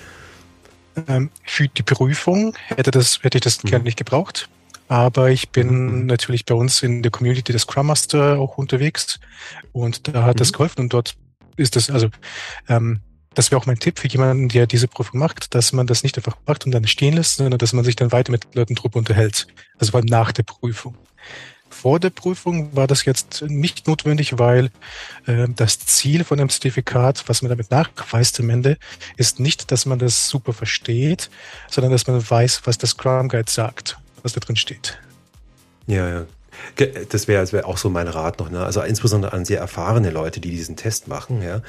Ähm, 1.07 1.31
für 1.43 1.67
die 1.67 1.81
Prüfung 1.81 2.53
hätte, 2.67 2.91
das, 2.91 3.23
hätte 3.23 3.39
ich 3.39 3.43
das 3.43 3.63
mhm. 3.63 3.69
gerne 3.69 3.83
nicht 3.85 3.97
gebraucht. 3.97 4.49
Aber 4.93 5.31
ich 5.31 5.49
bin 5.49 6.01
mhm. 6.01 6.05
natürlich 6.05 6.45
bei 6.45 6.53
uns 6.53 6.83
in 6.83 7.01
der 7.01 7.11
Community 7.11 7.51
des 7.51 7.63
Scrum 7.63 7.87
Master 7.87 8.37
auch 8.37 8.59
unterwegs 8.59 9.19
und 9.71 10.07
da 10.07 10.21
hat 10.21 10.35
mhm. 10.35 10.37
das 10.37 10.53
geholfen 10.53 10.81
und 10.81 10.93
dort 10.93 11.15
ist 11.55 11.75
das, 11.75 11.89
also 11.89 12.09
ähm, 12.69 12.99
das 13.33 13.49
wäre 13.49 13.59
auch 13.59 13.65
mein 13.65 13.79
Tipp 13.79 13.97
für 13.97 14.07
jemanden, 14.07 14.49
der 14.49 14.67
diese 14.67 14.87
Prüfung 14.87 15.19
macht, 15.19 15.55
dass 15.55 15.73
man 15.73 15.87
das 15.87 16.03
nicht 16.03 16.15
einfach 16.17 16.37
macht 16.45 16.67
und 16.67 16.71
dann 16.73 16.85
stehen 16.85 17.15
lässt, 17.15 17.37
sondern 17.37 17.57
dass 17.57 17.73
man 17.73 17.83
sich 17.83 17.95
dann 17.95 18.11
weiter 18.11 18.31
mit 18.31 18.53
Leuten 18.53 18.75
drüber 18.75 18.99
unterhält. 18.99 19.47
Also 19.79 19.89
vor 19.89 19.99
allem 19.99 20.09
nach 20.09 20.31
der 20.31 20.43
Prüfung. 20.43 20.95
Vor 21.71 21.99
der 21.99 22.11
Prüfung 22.11 22.75
war 22.75 22.85
das 22.85 23.03
jetzt 23.03 23.41
nicht 23.47 23.87
notwendig, 23.87 24.37
weil 24.37 24.69
äh, 25.25 25.47
das 25.55 25.79
Ziel 25.79 26.23
von 26.23 26.39
einem 26.39 26.49
Zertifikat, 26.49 27.27
was 27.27 27.41
man 27.41 27.49
damit 27.49 27.71
nachweist 27.71 28.39
am 28.39 28.51
Ende, 28.51 28.77
ist 29.17 29.39
nicht, 29.39 29.71
dass 29.71 29.87
man 29.87 29.97
das 29.97 30.29
super 30.29 30.53
versteht, 30.53 31.31
sondern 31.67 31.91
dass 31.91 32.05
man 32.05 32.29
weiß, 32.29 32.61
was 32.65 32.77
das 32.77 32.91
Scrum 32.91 33.27
Guide 33.27 33.49
sagt, 33.49 33.97
was 34.23 34.33
da 34.33 34.39
drin 34.39 34.55
steht. 34.55 34.97
Ja, 35.85 36.07
ja. 36.09 36.25
Das 37.09 37.27
wäre 37.27 37.51
wär 37.51 37.67
auch 37.67 37.77
so 37.77 37.89
mein 37.89 38.07
Rat 38.07 38.39
noch. 38.39 38.49
Ne? 38.49 38.63
Also 38.63 38.81
insbesondere 38.81 39.33
an 39.33 39.45
sehr 39.45 39.59
erfahrene 39.59 40.09
Leute, 40.09 40.39
die 40.39 40.51
diesen 40.51 40.75
Test 40.75 41.07
machen, 41.07 41.41
ja, 41.41 41.61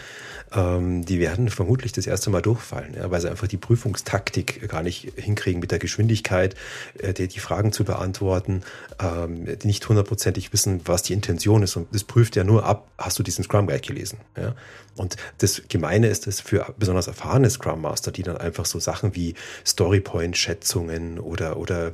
ähm, 0.55 1.05
die 1.05 1.19
werden 1.19 1.49
vermutlich 1.49 1.93
das 1.93 2.07
erste 2.07 2.31
Mal 2.31 2.43
durchfallen, 2.43 2.95
ja, 2.95 3.11
weil 3.11 3.21
sie 3.21 3.31
einfach 3.31 3.49
die 3.49 3.57
Prüfungstaktik 3.57 4.69
gar 4.69 4.83
nicht 4.83 5.13
hinkriegen 5.17 5.61
mit 5.61 5.71
der 5.71 5.79
Geschwindigkeit, 5.79 6.55
äh, 6.99 7.13
die, 7.13 7.29
die, 7.29 7.41
Fragen 7.41 7.73
zu 7.73 7.85
beantworten, 7.85 8.63
ähm, 9.01 9.47
die 9.47 9.67
nicht 9.67 9.89
hundertprozentig 9.89 10.53
wissen, 10.53 10.81
was 10.85 11.03
die 11.03 11.13
Intention 11.13 11.63
ist. 11.63 11.77
Und 11.77 11.93
das 11.93 12.05
prüft 12.05 12.37
ja 12.37 12.45
nur 12.45 12.65
ab, 12.65 12.89
hast 12.99 13.19
du 13.19 13.23
diesen 13.23 13.45
Scrum 13.45 13.67
Guide 13.67 13.81
gelesen. 13.81 14.19
Ja? 14.37 14.55
Und 14.97 15.17
das 15.39 15.63
Gemeine 15.69 16.07
ist 16.07 16.27
es 16.27 16.41
für 16.41 16.73
besonders 16.79 17.09
erfahrene 17.09 17.51
Scrum 17.51 17.81
Master, 17.81 18.13
die 18.13 18.23
dann 18.23 18.37
einfach 18.37 18.65
so 18.65 18.79
Sachen 18.79 19.17
wie 19.17 19.35
Storypoint-Schätzungen 19.67 21.19
oder, 21.19 21.57
oder 21.57 21.93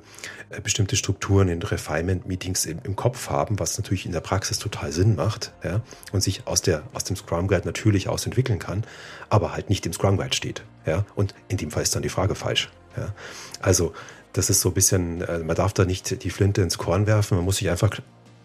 äh, 0.50 0.60
bestimmte 0.60 0.96
Strukturen 0.96 1.48
in 1.48 1.62
Refinement-Meetings 1.62 2.66
im, 2.84 2.90
im, 2.90 2.96
Kopf 2.96 3.30
haben, 3.30 3.58
was 3.58 3.78
natürlich 3.78 4.06
in 4.06 4.12
der 4.12 4.20
Praxis 4.20 4.58
total 4.58 4.92
Sinn 4.92 5.14
macht 5.16 5.52
ja? 5.64 5.80
und 6.12 6.22
sich 6.22 6.46
aus, 6.46 6.62
der, 6.62 6.82
aus 6.92 7.04
dem 7.04 7.16
Scrum 7.16 7.48
Guide 7.48 7.66
natürlich 7.66 8.08
ausentwickeln 8.08 8.58
kann, 8.58 8.84
aber 9.28 9.52
halt 9.52 9.70
nicht 9.70 9.86
im 9.86 9.92
Scrum 9.92 10.16
Guide 10.16 10.34
steht. 10.34 10.62
Ja? 10.86 11.04
Und 11.14 11.34
in 11.48 11.56
dem 11.56 11.70
Fall 11.70 11.82
ist 11.82 11.94
dann 11.94 12.02
die 12.02 12.08
Frage 12.08 12.34
falsch. 12.34 12.70
Ja? 12.96 13.14
Also 13.60 13.92
das 14.32 14.50
ist 14.50 14.60
so 14.60 14.70
ein 14.70 14.74
bisschen, 14.74 15.22
äh, 15.22 15.38
man 15.38 15.56
darf 15.56 15.72
da 15.72 15.84
nicht 15.84 16.22
die 16.22 16.30
Flinte 16.30 16.62
ins 16.62 16.78
Korn 16.78 17.06
werfen, 17.06 17.36
man 17.36 17.44
muss 17.44 17.56
sich 17.56 17.70
einfach 17.70 17.90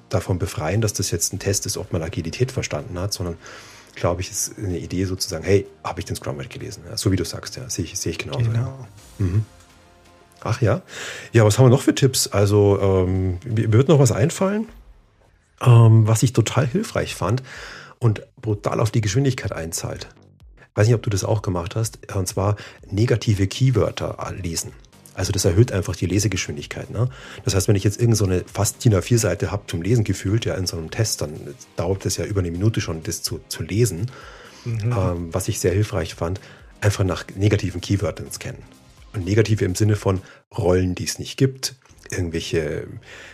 davon 0.09 0.39
befreien, 0.39 0.81
dass 0.81 0.93
das 0.93 1.11
jetzt 1.11 1.33
ein 1.33 1.39
Test 1.39 1.65
ist, 1.65 1.77
ob 1.77 1.91
man 1.91 2.01
Agilität 2.01 2.51
verstanden 2.51 2.99
hat, 2.99 3.13
sondern 3.13 3.37
glaube 3.95 4.21
ich, 4.21 4.29
ist 4.29 4.57
eine 4.57 4.77
Idee 4.77 5.05
sozusagen, 5.05 5.43
hey, 5.43 5.65
habe 5.83 5.99
ich 5.99 6.05
den 6.05 6.15
Scrum 6.15 6.37
Guide 6.37 6.49
gelesen? 6.49 6.83
Ja, 6.87 6.97
so 6.97 7.11
wie 7.11 7.15
du 7.15 7.25
sagst, 7.25 7.55
ja, 7.55 7.69
sehe 7.69 7.85
ich, 7.85 7.97
sehe 7.97 8.11
ich 8.11 8.17
genau. 8.17 8.37
genau. 8.37 8.53
Ja. 8.53 8.87
Mhm. 9.19 9.45
Ach 10.45 10.61
ja. 10.61 10.83
Ja, 11.33 11.43
was 11.43 11.57
haben 11.57 11.65
wir 11.65 11.69
noch 11.71 11.81
für 11.81 11.95
Tipps? 11.95 12.27
Also, 12.27 12.79
ähm, 12.79 13.39
mir 13.43 13.73
wird 13.73 13.87
noch 13.89 13.97
was 13.97 14.11
einfallen, 14.11 14.67
ähm, 15.59 16.07
was 16.07 16.21
ich 16.21 16.33
total 16.33 16.67
hilfreich 16.67 17.15
fand 17.15 17.41
und 17.97 18.21
brutal 18.39 18.79
auf 18.79 18.91
die 18.91 19.01
Geschwindigkeit 19.01 19.51
einzahlt. 19.51 20.07
Weiß 20.75 20.85
nicht, 20.85 20.95
ob 20.95 21.01
du 21.01 21.09
das 21.09 21.23
auch 21.23 21.41
gemacht 21.41 21.75
hast. 21.75 21.97
Und 22.13 22.27
zwar 22.27 22.57
negative 22.91 23.47
Keywörter 23.47 24.17
lesen. 24.39 24.71
Also 25.15 25.31
das 25.31 25.45
erhöht 25.45 25.71
einfach 25.71 25.95
die 25.95 26.05
Lesegeschwindigkeit. 26.05 26.91
Ne? 26.91 27.09
Das 27.43 27.55
heißt, 27.55 27.67
wenn 27.67 27.75
ich 27.75 27.83
jetzt 27.83 27.99
irgendeine 27.99 28.39
so 28.39 28.45
fast 28.53 28.83
DIN 28.85 28.93
A4-Seite 28.93 29.49
habe 29.49 29.63
zum 29.65 29.81
Lesen 29.81 30.03
gefühlt, 30.03 30.45
ja, 30.45 30.53
in 30.53 30.67
so 30.67 30.77
einem 30.77 30.91
Test, 30.91 31.21
dann 31.21 31.31
dauert 31.75 32.05
es 32.05 32.17
ja 32.17 32.25
über 32.25 32.41
eine 32.41 32.51
Minute 32.51 32.81
schon, 32.81 33.01
das 33.01 33.23
zu, 33.23 33.39
zu 33.47 33.63
lesen. 33.63 34.11
Mhm. 34.65 34.91
Ähm, 34.91 35.33
was 35.33 35.47
ich 35.47 35.59
sehr 35.59 35.71
hilfreich 35.71 36.13
fand, 36.13 36.39
einfach 36.81 37.03
nach 37.03 37.25
negativen 37.35 37.81
Keywörtern 37.81 38.29
scannen. 38.31 38.74
Und 39.15 39.25
negative 39.25 39.65
im 39.65 39.75
Sinne 39.75 39.95
von 39.95 40.21
Rollen, 40.55 40.93
die 40.93 41.05
es 41.05 41.19
nicht 41.19 41.37
gibt, 41.37 41.75
irgendwelche 42.11 42.87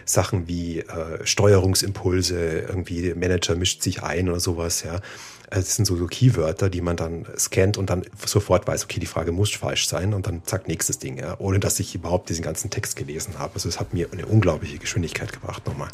Sachen 0.06 0.48
wie 0.48 0.80
äh, 0.80 1.26
Steuerungsimpulse, 1.26 2.62
irgendwie 2.62 3.14
Manager 3.14 3.56
mischt 3.56 3.82
sich 3.82 4.04
ein 4.04 4.30
oder 4.30 4.40
sowas, 4.40 4.84
ja. 4.84 5.02
Also 5.50 5.66
das 5.66 5.76
sind 5.76 5.86
so, 5.86 5.98
so 5.98 6.08
Keywörter, 6.08 6.70
die 6.70 6.80
man 6.80 6.96
dann 6.96 7.26
scannt 7.38 7.78
und 7.78 7.90
dann 7.90 8.06
sofort 8.26 8.68
weiß, 8.68 8.86
okay, 8.86 9.02
die 9.02 9.06
Frage 9.06 9.34
muss 9.34 9.52
falsch 9.52 9.86
sein 9.86 10.14
und 10.14 10.26
dann 10.26 10.46
zack, 10.46 10.70
nächstes 10.70 10.98
Ding, 10.98 11.18
ja, 11.18 11.38
ohne 11.40 11.60
dass 11.60 11.78
ich 11.82 11.94
überhaupt 11.94 12.30
diesen 12.30 12.42
ganzen 12.42 12.70
Text 12.70 12.96
gelesen 12.96 13.38
habe. 13.38 13.56
Also 13.56 13.68
es 13.68 13.78
hat 13.78 13.94
mir 13.94 14.08
eine 14.14 14.26
unglaubliche 14.26 14.78
Geschwindigkeit 14.78 15.34
gebracht 15.34 15.66
nochmal. 15.68 15.90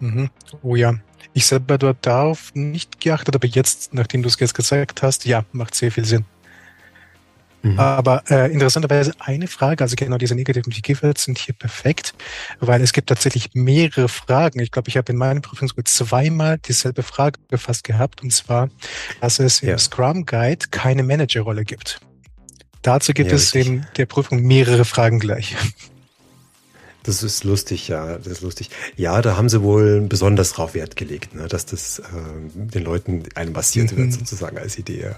Mhm. 0.00 0.28
Oh 0.62 0.74
ja. 0.74 0.94
Ich 1.34 1.46
selber 1.46 1.78
dort 1.78 1.98
darauf 2.00 2.52
nicht 2.54 3.00
geachtet, 3.00 3.36
aber 3.36 3.46
jetzt, 3.46 3.94
nachdem 3.94 4.22
du 4.22 4.28
es 4.28 4.40
jetzt 4.40 4.54
gesagt 4.54 5.02
hast, 5.02 5.24
ja, 5.24 5.44
macht 5.52 5.76
sehr 5.76 5.92
viel 5.92 6.04
Sinn. 6.04 6.24
Mhm. 7.66 7.80
Aber 7.80 8.22
äh, 8.30 8.52
interessanterweise 8.52 9.12
eine 9.18 9.48
Frage, 9.48 9.82
also 9.82 9.96
genau 9.96 10.18
diese 10.18 10.36
negativen 10.36 10.72
Keywords 10.72 11.24
sind 11.24 11.38
hier 11.38 11.54
perfekt, 11.54 12.14
weil 12.60 12.80
es 12.80 12.92
gibt 12.92 13.08
tatsächlich 13.08 13.50
mehrere 13.54 14.08
Fragen. 14.08 14.60
Ich 14.60 14.70
glaube, 14.70 14.88
ich 14.88 14.96
habe 14.96 15.10
in 15.12 15.18
meinem 15.18 15.42
Prüfungsgut 15.42 15.88
zweimal 15.88 16.58
dieselbe 16.58 17.02
Frage 17.02 17.40
gefasst 17.48 17.82
gehabt, 17.82 18.22
und 18.22 18.32
zwar, 18.32 18.68
dass 19.20 19.40
es 19.40 19.60
ja. 19.60 19.72
im 19.72 19.78
Scrum 19.78 20.26
Guide 20.26 20.66
keine 20.70 21.02
Managerrolle 21.02 21.64
gibt. 21.64 22.00
Dazu 22.82 23.12
gibt 23.12 23.30
ja, 23.30 23.36
es 23.36 23.52
richtig. 23.52 23.66
in 23.66 23.86
der 23.96 24.06
Prüfung 24.06 24.42
mehrere 24.42 24.84
Fragen 24.84 25.18
gleich. 25.18 25.56
Das 27.02 27.22
ist 27.22 27.44
lustig, 27.44 27.86
ja, 27.86 28.18
das 28.18 28.26
ist 28.26 28.40
lustig. 28.42 28.70
Ja, 28.96 29.22
da 29.22 29.36
haben 29.36 29.48
sie 29.48 29.62
wohl 29.62 30.00
besonders 30.00 30.52
drauf 30.52 30.74
Wert 30.74 30.96
gelegt, 30.96 31.34
ne, 31.34 31.46
dass 31.46 31.64
das 31.64 32.00
äh, 32.00 32.02
den 32.54 32.82
Leuten 32.82 33.22
einem 33.36 33.52
passiert 33.52 33.92
mhm. 33.92 33.96
wird, 33.96 34.12
sozusagen 34.12 34.58
als 34.58 34.76
Idee. 34.76 35.12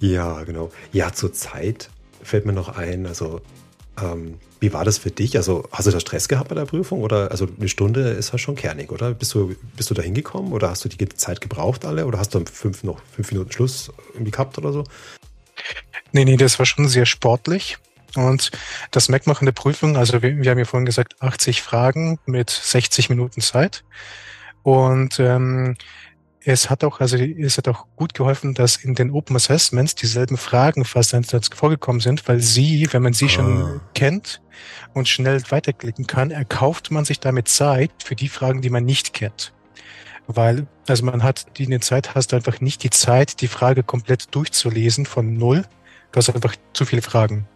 Ja. 0.00 0.42
Genau. 0.44 0.70
Ja, 0.92 1.12
zur 1.12 1.32
Zeit 1.32 1.90
fällt 2.22 2.46
mir 2.46 2.52
noch 2.52 2.68
ein, 2.68 3.06
also 3.06 3.40
ähm, 4.00 4.38
wie 4.60 4.72
war 4.72 4.84
das 4.84 4.98
für 4.98 5.10
dich? 5.10 5.36
Also 5.36 5.68
hast 5.70 5.86
du 5.86 5.90
da 5.90 6.00
Stress 6.00 6.28
gehabt 6.28 6.48
bei 6.48 6.54
der 6.54 6.64
Prüfung? 6.64 7.02
Oder 7.02 7.30
also 7.30 7.46
eine 7.58 7.68
Stunde 7.68 8.10
ist 8.10 8.32
ja 8.32 8.38
schon 8.38 8.56
kernig, 8.56 8.90
oder? 8.90 9.14
Bist 9.14 9.34
du, 9.34 9.54
bist 9.76 9.90
du 9.90 9.94
da 9.94 10.02
hingekommen 10.02 10.52
oder 10.52 10.70
hast 10.70 10.84
du 10.84 10.88
die 10.88 11.08
Zeit 11.08 11.40
gebraucht 11.40 11.84
alle? 11.84 12.06
Oder 12.06 12.18
hast 12.18 12.34
du 12.34 12.44
fünf, 12.44 12.82
noch 12.82 13.00
fünf 13.12 13.30
Minuten 13.32 13.52
Schluss 13.52 13.92
irgendwie 14.14 14.32
gehabt 14.32 14.58
oder 14.58 14.72
so? 14.72 14.84
Nee, 16.12 16.24
nee, 16.24 16.36
das 16.36 16.58
war 16.58 16.66
schon 16.66 16.88
sehr 16.88 17.06
sportlich. 17.06 17.78
Und 18.14 18.50
das 18.90 19.08
merkt 19.08 19.26
man 19.26 19.36
in 19.38 19.46
der 19.46 19.52
Prüfung, 19.52 19.96
also 19.96 20.22
wir, 20.22 20.38
wir 20.38 20.50
haben 20.50 20.58
ja 20.58 20.64
vorhin 20.64 20.86
gesagt, 20.86 21.20
80 21.20 21.62
Fragen 21.62 22.18
mit 22.26 22.50
60 22.50 23.10
Minuten 23.10 23.40
Zeit. 23.40 23.84
Und 24.62 25.20
ähm, 25.20 25.76
es 26.44 26.70
hat 26.70 26.84
auch, 26.84 27.00
also 27.00 27.16
es 27.16 27.58
hat 27.58 27.68
auch 27.68 27.86
gut 27.96 28.14
geholfen, 28.14 28.54
dass 28.54 28.76
in 28.76 28.94
den 28.94 29.10
Open 29.10 29.36
Assessments 29.36 29.94
dieselben 29.94 30.36
Fragen 30.36 30.84
fast 30.84 31.14
vorgekommen 31.54 32.00
sind, 32.00 32.26
weil 32.28 32.40
sie, 32.40 32.88
wenn 32.92 33.02
man 33.02 33.12
sie 33.12 33.26
ah. 33.26 33.28
schon 33.28 33.80
kennt 33.94 34.40
und 34.94 35.08
schnell 35.08 35.42
weiterklicken 35.50 36.06
kann, 36.06 36.30
erkauft 36.30 36.90
man 36.90 37.04
sich 37.04 37.20
damit 37.20 37.48
Zeit 37.48 37.90
für 38.04 38.14
die 38.14 38.28
Fragen, 38.28 38.62
die 38.62 38.70
man 38.70 38.84
nicht 38.84 39.12
kennt. 39.12 39.52
Weil, 40.26 40.66
also 40.86 41.04
man 41.04 41.22
hat, 41.22 41.58
die 41.58 41.64
in 41.64 41.70
der 41.70 41.80
Zeit 41.80 42.14
hast 42.14 42.32
du 42.32 42.36
einfach 42.36 42.60
nicht 42.60 42.82
die 42.82 42.90
Zeit, 42.90 43.40
die 43.40 43.48
Frage 43.48 43.82
komplett 43.82 44.34
durchzulesen 44.34 45.06
von 45.06 45.34
null. 45.34 45.64
Du 46.12 46.18
hast 46.18 46.28
einfach 46.30 46.54
zu 46.74 46.84
viele 46.84 47.02
Fragen. 47.02 47.48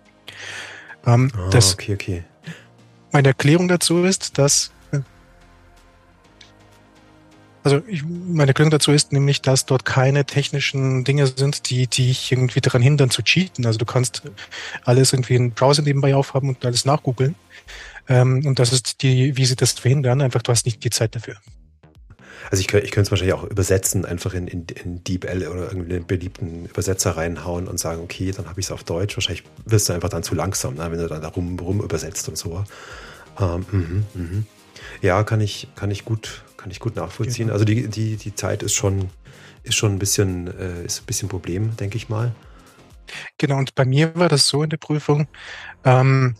Ähm, 1.06 1.30
ah, 1.36 1.50
das, 1.50 1.74
okay, 1.74 1.94
okay. 1.94 2.24
Meine 3.12 3.28
Erklärung 3.28 3.68
dazu 3.68 4.04
ist, 4.04 4.38
dass 4.38 4.72
also 7.64 7.82
ich, 7.86 8.04
meine 8.04 8.48
Erklärung 8.48 8.70
dazu 8.70 8.92
ist 8.92 9.12
nämlich, 9.12 9.40
dass 9.40 9.66
dort 9.66 9.84
keine 9.84 10.24
technischen 10.24 11.04
Dinge 11.04 11.26
sind, 11.26 11.70
die, 11.70 11.86
dich 11.86 12.32
irgendwie 12.32 12.60
daran 12.60 12.82
hindern 12.82 13.10
zu 13.10 13.22
cheaten. 13.22 13.66
Also 13.66 13.78
du 13.78 13.84
kannst 13.84 14.22
alles 14.84 15.12
irgendwie 15.12 15.36
in 15.36 15.52
Browser 15.52 15.82
nebenbei 15.82 16.14
aufhaben 16.14 16.48
und 16.48 16.64
alles 16.64 16.84
nachgoogeln. 16.84 17.36
Ähm, 18.08 18.44
und 18.44 18.58
das 18.58 18.72
ist 18.72 19.02
die, 19.02 19.36
wie 19.36 19.44
sie 19.44 19.56
das 19.56 19.72
verhindern, 19.72 20.22
einfach 20.22 20.42
du 20.42 20.50
hast 20.50 20.66
nicht 20.66 20.82
die 20.82 20.90
Zeit 20.90 21.14
dafür. 21.14 21.36
Also 22.50 22.60
ich, 22.60 22.66
könnte 22.66 22.84
ich 22.84 22.92
könnte 22.92 23.06
es 23.06 23.10
wahrscheinlich 23.12 23.34
auch 23.34 23.44
übersetzen, 23.44 24.04
einfach 24.04 24.34
in, 24.34 24.48
in, 24.48 24.66
in 24.82 25.04
DeepL 25.04 25.46
oder 25.46 25.62
irgendeinen 25.64 26.06
beliebten 26.06 26.66
Übersetzer 26.66 27.16
reinhauen 27.16 27.68
und 27.68 27.78
sagen, 27.78 28.02
okay, 28.02 28.32
dann 28.32 28.48
habe 28.48 28.58
ich 28.60 28.66
es 28.66 28.72
auf 28.72 28.82
Deutsch. 28.82 29.16
Wahrscheinlich 29.16 29.44
wirst 29.64 29.88
du 29.88 29.92
einfach 29.92 30.08
dann 30.08 30.24
zu 30.24 30.34
langsam, 30.34 30.74
ne, 30.74 30.90
wenn 30.90 30.98
du 30.98 31.06
dann 31.06 31.22
da 31.22 31.28
rum, 31.28 31.58
rum 31.60 31.80
übersetzt 31.80 32.28
und 32.28 32.36
so. 32.36 32.64
Ähm, 33.40 33.64
mh, 33.70 34.04
mh. 34.14 34.42
Ja, 35.00 35.22
kann 35.22 35.40
ich, 35.40 35.68
kann 35.76 35.90
ich 35.90 36.04
gut, 36.04 36.42
kann 36.62 36.70
ich 36.70 36.78
gut 36.78 36.94
nachvollziehen. 36.94 37.50
Also 37.50 37.64
die, 37.64 37.88
die, 37.88 38.16
die 38.16 38.34
Zeit 38.36 38.62
ist 38.62 38.74
schon, 38.74 39.10
ist 39.64 39.74
schon 39.74 39.94
ein 39.94 39.98
bisschen, 39.98 40.46
äh, 40.46 40.84
ist 40.84 41.02
ein 41.02 41.06
bisschen 41.06 41.28
Problem, 41.28 41.76
denke 41.76 41.96
ich 41.96 42.08
mal. 42.08 42.30
Genau, 43.36 43.58
und 43.58 43.74
bei 43.74 43.84
mir 43.84 44.14
war 44.14 44.28
das 44.28 44.46
so 44.46 44.62
in 44.62 44.70
der 44.70 44.76
Prüfung. 44.76 45.26
Ähm, 45.84 46.36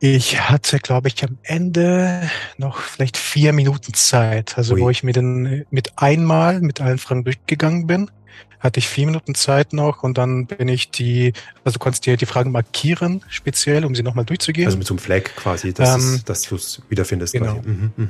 ich 0.00 0.40
hatte, 0.40 0.80
glaube 0.80 1.06
ich, 1.06 1.22
am 1.22 1.38
Ende 1.44 2.28
noch 2.58 2.80
vielleicht 2.80 3.16
vier 3.16 3.52
Minuten 3.52 3.94
Zeit, 3.94 4.58
also 4.58 4.74
Ui. 4.74 4.80
wo 4.80 4.90
ich 4.90 5.04
mir 5.04 5.12
dann 5.12 5.64
mit 5.70 5.92
einmal 5.96 6.60
mit 6.60 6.80
allen 6.80 6.98
Fragen 6.98 7.22
durchgegangen 7.22 7.86
bin, 7.86 8.10
hatte 8.58 8.80
ich 8.80 8.88
vier 8.88 9.06
Minuten 9.06 9.36
Zeit 9.36 9.72
noch 9.72 10.02
und 10.02 10.18
dann 10.18 10.46
bin 10.46 10.66
ich 10.66 10.90
die, 10.90 11.34
also 11.62 11.74
du 11.74 11.78
konntest 11.78 12.04
dir 12.04 12.16
die 12.16 12.26
Fragen 12.26 12.50
markieren, 12.50 13.24
speziell, 13.28 13.84
um 13.84 13.94
sie 13.94 14.02
nochmal 14.02 14.24
durchzugehen. 14.24 14.66
Also 14.66 14.76
mit 14.76 14.88
so 14.88 14.94
einem 14.94 14.98
Flag 14.98 15.22
quasi, 15.36 15.72
dass, 15.72 16.02
ähm, 16.02 16.22
dass 16.24 16.42
du 16.42 16.56
es 16.56 16.82
wiederfindest. 16.88 17.32
Genau. 17.32 17.62
Mhm, 17.64 17.92
mh. 17.96 18.08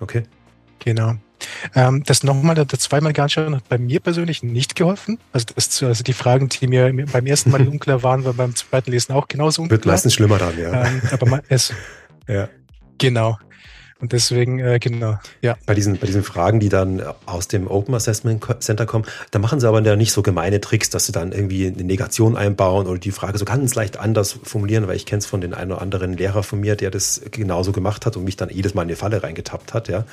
Okay. 0.00 0.22
Genau. 0.80 1.14
Ähm, 1.74 2.02
das 2.04 2.22
nochmal, 2.22 2.54
das 2.54 2.80
zweimal 2.80 3.12
gar 3.12 3.24
anschauen 3.24 3.56
hat 3.56 3.68
bei 3.68 3.78
mir 3.78 4.00
persönlich 4.00 4.42
nicht 4.42 4.76
geholfen. 4.76 5.18
Also, 5.32 5.46
das, 5.54 5.82
also 5.82 6.04
die 6.04 6.12
Fragen, 6.12 6.48
die 6.48 6.66
mir 6.66 6.92
beim 7.12 7.26
ersten 7.26 7.50
Mal 7.50 7.66
unklar 7.68 8.02
waren, 8.02 8.24
waren 8.24 8.36
beim 8.36 8.56
zweiten 8.56 8.90
Lesen 8.90 9.12
auch 9.12 9.28
genauso 9.28 9.62
unklar. 9.62 9.78
Wird 9.78 9.86
meistens 9.86 10.14
schlimmer 10.14 10.38
dann, 10.38 10.58
ja. 10.58 10.86
Ähm, 10.86 11.00
aber 11.12 11.42
es, 11.48 11.72
ja. 12.28 12.48
Genau. 12.98 13.38
Und 14.00 14.12
deswegen, 14.12 14.60
äh, 14.60 14.78
genau, 14.78 15.18
ja. 15.42 15.56
Bei 15.66 15.74
diesen, 15.74 15.98
bei 15.98 16.06
diesen 16.06 16.22
Fragen, 16.22 16.58
die 16.58 16.70
dann 16.70 17.02
aus 17.26 17.48
dem 17.48 17.66
Open 17.66 17.94
Assessment 17.94 18.42
Center 18.60 18.86
kommen, 18.86 19.04
da 19.30 19.38
machen 19.38 19.60
sie 19.60 19.68
aber 19.68 19.80
nicht 19.94 20.12
so 20.12 20.22
gemeine 20.22 20.60
Tricks, 20.62 20.88
dass 20.88 21.04
sie 21.04 21.12
dann 21.12 21.32
irgendwie 21.32 21.66
eine 21.66 21.84
Negation 21.84 22.34
einbauen 22.34 22.86
oder 22.86 22.98
die 22.98 23.10
Frage 23.10 23.36
so 23.36 23.44
ganz 23.44 23.74
leicht 23.74 23.98
anders 23.98 24.38
formulieren, 24.42 24.88
weil 24.88 24.96
ich 24.96 25.04
kenne 25.04 25.18
es 25.18 25.26
von 25.26 25.42
den 25.42 25.52
einen 25.52 25.72
oder 25.72 25.82
anderen 25.82 26.14
Lehrer 26.14 26.42
von 26.42 26.60
mir, 26.60 26.76
der 26.76 26.90
das 26.90 27.20
genauso 27.30 27.72
gemacht 27.72 28.06
hat 28.06 28.16
und 28.16 28.24
mich 28.24 28.36
dann 28.36 28.48
jedes 28.48 28.72
Mal 28.72 28.82
in 28.82 28.88
die 28.88 28.94
Falle 28.94 29.22
reingetappt 29.22 29.74
hat, 29.74 29.88
ja. 29.88 30.04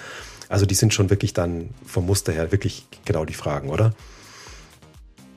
Also 0.50 0.66
die 0.66 0.75
sind 0.75 0.94
schon 0.94 1.10
wirklich 1.10 1.34
dann 1.34 1.70
vom 1.86 2.06
Muster 2.06 2.32
her 2.32 2.51
wirklich 2.51 2.86
genau 3.06 3.25
die 3.25 3.34
Fragen, 3.34 3.70
oder? 3.70 3.94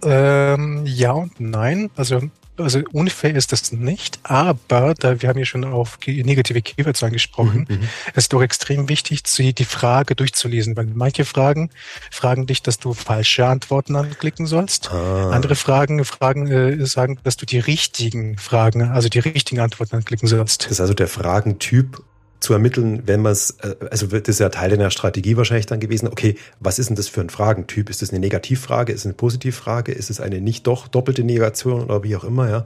Ähm, 0.03 0.85
ja 0.87 1.13
und 1.13 1.39
nein. 1.41 1.91
Also 1.97 2.21
also 2.61 2.81
unfair 2.93 3.35
ist 3.35 3.53
das 3.53 3.73
nicht, 3.73 4.21
aber 4.23 4.95
da 4.95 5.21
wir 5.21 5.29
haben 5.29 5.39
ja 5.39 5.45
schon 5.45 5.65
auf 5.65 5.99
negative 6.07 6.63
Keywords 6.63 7.03
angesprochen, 7.03 7.67
mhm, 7.69 7.77
mhm. 7.77 7.89
es 8.15 8.25
ist 8.25 8.33
doch 8.33 8.43
extrem 8.43 8.89
wichtig, 8.89 9.23
die 9.23 9.65
Frage 9.65 10.15
durchzulesen, 10.15 10.77
weil 10.77 10.87
manche 10.87 11.25
Fragen 11.25 11.71
fragen 12.11 12.47
dich, 12.47 12.63
dass 12.63 12.79
du 12.79 12.93
falsche 12.93 13.47
Antworten 13.47 13.97
anklicken 13.97 14.47
sollst. 14.47 14.91
Ah. 14.91 15.31
Andere 15.31 15.55
Fragen 15.55 16.05
fragen 16.05 16.49
äh, 16.49 16.85
sagen, 16.87 17.19
dass 17.25 17.37
du 17.37 17.47
die 17.47 17.59
richtigen 17.59 18.37
Fragen, 18.37 18.83
also 18.83 19.09
die 19.09 19.21
richtigen 19.21 19.61
Antworten 19.61 19.97
anklicken 19.97 20.29
sollst. 20.29 20.65
Das 20.65 20.73
ist 20.73 20.81
also 20.81 20.95
der 20.95 21.09
Fragentyp 21.09 22.03
zu 22.41 22.53
ermitteln, 22.55 23.03
wenn 23.07 23.23
man 23.23 23.33
es, 23.33 23.51
äh, 23.63 23.77
also 23.91 24.11
wird 24.11 24.29
das 24.29 24.39
ja 24.39 24.49
Teil 24.49 24.77
der 24.77 24.91
Strategie 24.91 25.37
wahrscheinlich 25.37 25.67
dann 25.67 25.81
gewesen, 25.81 26.09
okay, 26.09 26.37
was 26.59 26.79
ist 26.79 26.89
denn 26.89 26.97
das 26.97 27.09
für 27.09 27.21
ein 27.21 27.31
Fragentyp? 27.31 27.91
Ist 27.91 28.03
das 28.03 28.11
eine 28.11 28.19
Negativfrage? 28.19 28.93
Ist 28.93 29.01
es 29.01 29.07
eine 29.07 29.15
Positivfrage? 29.15 29.93
Ist 29.93 30.11
es 30.11 30.21
eine 30.21 30.41
nicht 30.41 30.67
doch 30.67 30.89
doppelte 30.89 31.23
Negation 31.23 31.85
oder 31.85 32.03
wie 32.03 32.17
auch 32.17 32.25
immer, 32.25 32.49
ja? 32.49 32.65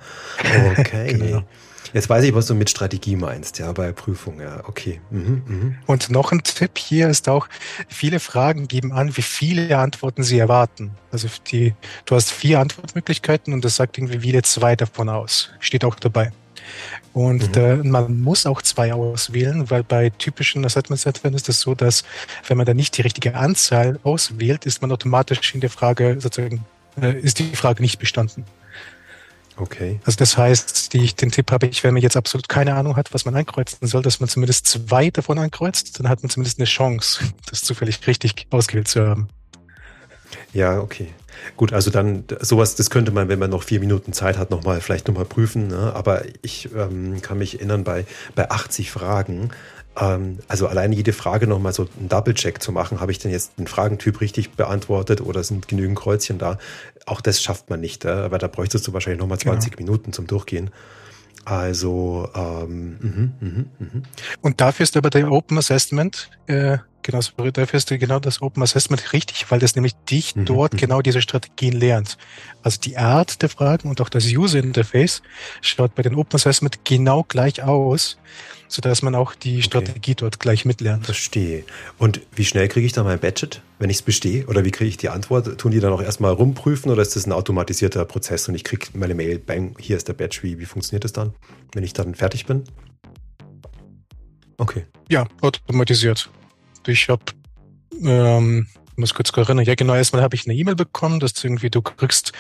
Okay. 0.79 1.15
genau. 1.19 1.43
Jetzt 1.93 2.09
weiß 2.09 2.25
ich, 2.25 2.35
was 2.35 2.47
du 2.47 2.55
mit 2.55 2.71
Strategie 2.71 3.15
meinst, 3.15 3.61
ja, 3.61 3.71
bei 3.71 3.93
Prüfung, 3.93 4.41
ja, 4.41 4.65
okay. 4.67 5.01
Mhm, 5.11 5.43
mh. 5.47 5.75
Und 5.87 6.11
noch 6.11 6.33
ein 6.33 6.43
Tipp 6.43 6.77
hier 6.77 7.09
ist 7.09 7.29
auch, 7.29 7.47
viele 7.89 8.19
Fragen 8.19 8.67
geben 8.67 8.93
an, 8.93 9.17
wie 9.17 9.23
viele 9.23 9.79
Antworten 9.79 10.25
sie 10.25 10.39
erwarten. 10.39 10.93
Also 11.13 11.29
die, 11.47 11.75
du 12.07 12.17
hast 12.17 12.33
vier 12.33 12.59
Antwortmöglichkeiten 12.59 13.53
und 13.53 13.65
das 13.65 13.77
sagt 13.77 13.97
irgendwie, 13.97 14.23
wähle 14.23 14.43
zwei 14.43 14.75
davon 14.75 15.09
aus. 15.09 15.51
Steht 15.61 15.85
auch 15.85 15.95
dabei. 15.95 16.33
Und 17.15 17.49
mhm. 17.49 17.53
da, 17.53 17.77
man 17.77 18.21
muss 18.21 18.45
auch 18.45 18.61
zwei 18.61 18.93
auswählen, 18.93 19.71
weil 19.71 19.85
bei 19.85 20.11
typischen 20.11 20.65
Assessment-Settern 20.65 21.33
ist 21.33 21.49
es 21.49 21.59
das 21.59 21.61
so, 21.61 21.77
dass 21.77 22.03
wenn 22.49 22.57
man 22.57 22.67
da 22.67 22.75
nicht 22.75 22.99
die 22.99 23.03
richtige 23.03 23.37
Anzahl 23.37 24.01
auswählt, 24.03 24.67
ist 24.67 24.83
man 24.83 24.91
automatisch 24.91 25.55
in 25.55 25.61
der 25.61 25.71
Frage 25.71 26.17
sozusagen, 26.19 26.65
äh, 27.01 27.17
ist 27.21 27.39
die 27.39 27.55
Frage 27.55 27.83
nicht 27.83 28.01
bestanden. 28.01 28.45
Okay. 29.57 30.01
Also 30.05 30.17
das 30.17 30.37
heißt, 30.37 30.93
die, 30.93 31.15
den 31.15 31.31
Tipp 31.31 31.53
habe 31.53 31.69
ich, 31.69 31.85
wenn 31.85 31.95
man 31.95 32.03
jetzt 32.03 32.17
absolut 32.17 32.49
keine 32.49 32.75
Ahnung 32.75 32.97
hat, 32.97 33.15
was 33.15 33.25
man 33.25 33.37
ankreuzen 33.37 33.87
soll, 33.87 34.03
dass 34.03 34.19
man 34.19 34.29
zumindest 34.29 34.67
zwei 34.67 35.11
davon 35.11 35.39
ankreuzt, 35.39 36.01
dann 36.01 36.09
hat 36.09 36.21
man 36.25 36.31
zumindest 36.31 36.59
eine 36.59 36.67
Chance, 36.67 37.21
das 37.49 37.61
zufällig 37.61 38.05
richtig 38.09 38.49
ausgewählt 38.51 38.89
zu 38.89 39.07
haben. 39.07 39.29
Ja, 40.53 40.81
okay. 40.81 41.15
Gut, 41.57 41.73
also 41.73 41.91
dann 41.91 42.25
sowas, 42.41 42.75
das 42.75 42.91
könnte 42.91 43.13
man, 43.13 43.29
wenn 43.29 43.39
man 43.39 43.51
noch 43.51 43.63
vier 43.63 43.81
Minuten 43.81 44.13
Zeit 44.13 44.39
hat, 44.39 44.51
noch 44.51 44.65
mal 44.65 44.81
vielleicht 44.81 45.09
nochmal 45.09 45.25
prüfen. 45.25 45.69
Ne? 45.69 45.93
Aber 45.95 46.23
ich 46.43 46.71
ähm, 46.75 47.21
kann 47.23 47.39
mich 47.39 47.57
erinnern, 47.57 47.85
bei, 47.85 48.07
bei 48.35 48.51
80 48.51 48.91
Fragen 48.91 49.51
ähm, 49.97 50.39
also 50.49 50.67
alleine 50.67 50.95
jede 50.95 51.13
Frage 51.13 51.47
nochmal 51.47 51.73
so 51.73 51.89
einen 51.99 52.09
Double-Check 52.09 52.63
zu 52.63 52.73
machen, 52.73 53.01
habe 53.01 53.13
ich 53.13 53.19
denn 53.19 53.31
jetzt 53.31 53.59
den 53.59 53.67
Fragentyp 53.67 54.21
richtig 54.21 54.53
beantwortet 54.53 55.21
oder 55.21 55.43
sind 55.45 55.69
genügend 55.69 55.99
Kreuzchen 55.99 56.39
da? 56.39 56.59
Auch 57.07 57.21
das 57.21 57.43
schafft 57.43 57.71
man 57.71 57.81
nicht, 57.81 58.05
äh, 58.05 58.31
weil 58.31 58.39
da 58.39 58.49
bräuchtest 58.49 58.87
du 58.87 58.93
wahrscheinlich 58.93 59.21
nochmal 59.21 59.39
20 59.39 59.77
genau. 59.77 59.93
Minuten 59.93 60.13
zum 60.13 60.27
Durchgehen. 60.27 60.71
Also, 61.45 62.29
ähm, 62.35 62.97
mh, 63.01 63.49
mh, 63.49 63.65
mh. 63.79 64.03
Und 64.41 64.61
dafür 64.61 64.85
ist 64.85 64.97
aber 64.97 65.11
der 65.11 65.31
Open 65.31 65.59
Assessment, 65.59 66.31
äh, 66.47 66.79
genau, 67.05 67.21
dafür 67.53 67.77
ist 67.77 67.89
genau 67.89 68.19
das 68.19 68.43
Open 68.43 68.63
Assessment 68.65 69.13
richtig, 69.13 69.49
weil 69.51 69.61
das 69.61 69.77
nämlich 69.77 69.95
dich 70.11 70.35
mhm, 70.35 70.47
dort 70.47 70.73
mhm. 70.73 70.79
genau 70.79 71.03
diese 71.03 71.23
Strategien 71.23 71.79
lernt. 71.79 72.19
Also 72.63 72.81
die 72.81 72.97
Art 72.97 73.43
der 73.43 73.49
Fragen 73.49 73.89
und 73.89 74.01
auch 74.01 74.09
das 74.09 74.25
User 74.27 74.59
Interface 74.59 75.23
schaut 75.61 75.95
bei 75.95 76.03
den 76.03 76.17
Open 76.17 76.35
Assessment 76.35 76.85
genau 76.85 77.25
gleich 77.29 77.63
aus 77.63 78.17
sodass 78.75 79.03
man 79.03 79.15
auch 79.15 79.35
die 79.35 79.63
Strategie 79.63 80.13
okay. 80.13 80.15
dort 80.17 80.41
gleich 80.41 80.65
mitlernt. 80.65 81.05
Verstehe. 81.05 81.63
Und 81.97 82.21
wie 82.35 82.45
schnell 82.45 82.67
kriege 82.67 82.85
ich 82.85 82.93
da 82.93 83.05
mein 83.05 83.21
Badget, 83.21 83.63
wenn 83.79 83.89
ich 83.89 83.99
es 83.99 84.03
bestehe? 84.03 84.47
Oder 84.47 84.65
wie 84.65 84.73
kriege 84.73 84.89
ich 84.89 84.97
die 84.97 85.11
Antwort? 85.11 85.59
Tun 85.59 85.71
die 85.71 85.79
dann 85.79 85.93
auch 85.93 86.03
erstmal 86.03 86.33
rumprüfen 86.33 86.91
oder 86.91 87.03
ist 87.03 87.15
das 87.15 87.27
ein 87.27 87.33
automatisierter 87.33 88.05
Prozess 88.05 88.49
und 88.49 88.57
ich 88.57 88.65
kriege 88.65 88.87
meine 88.95 89.15
Mail, 89.15 89.39
bang, 89.39 89.77
hier 89.79 89.97
ist 89.97 90.09
der 90.09 90.15
Badge. 90.15 90.41
Wie, 90.43 90.59
wie 90.59 90.65
funktioniert 90.65 91.05
das 91.05 91.13
dann, 91.13 91.35
wenn 91.73 91.85
ich 91.85 91.93
dann 91.93 92.17
fertig 92.17 92.47
bin? 92.47 92.65
Okay. 94.59 94.87
Ja, 95.09 95.27
automatisiert. 95.41 96.31
Ich 96.87 97.09
habe 97.09 97.23
ähm, 98.03 98.67
muss 98.97 99.15
kurz 99.15 99.37
erinnern, 99.37 99.65
ja 99.65 99.75
genau, 99.75 99.95
erstmal 99.95 100.23
habe 100.23 100.37
ich 100.37 100.47
eine 100.47 100.55
E-Mail 100.55 100.77
bekommen, 100.77 101.21
dass 101.21 101.43
irgendwie 101.43 101.71
du 101.71 101.83
kriegst 101.83 102.33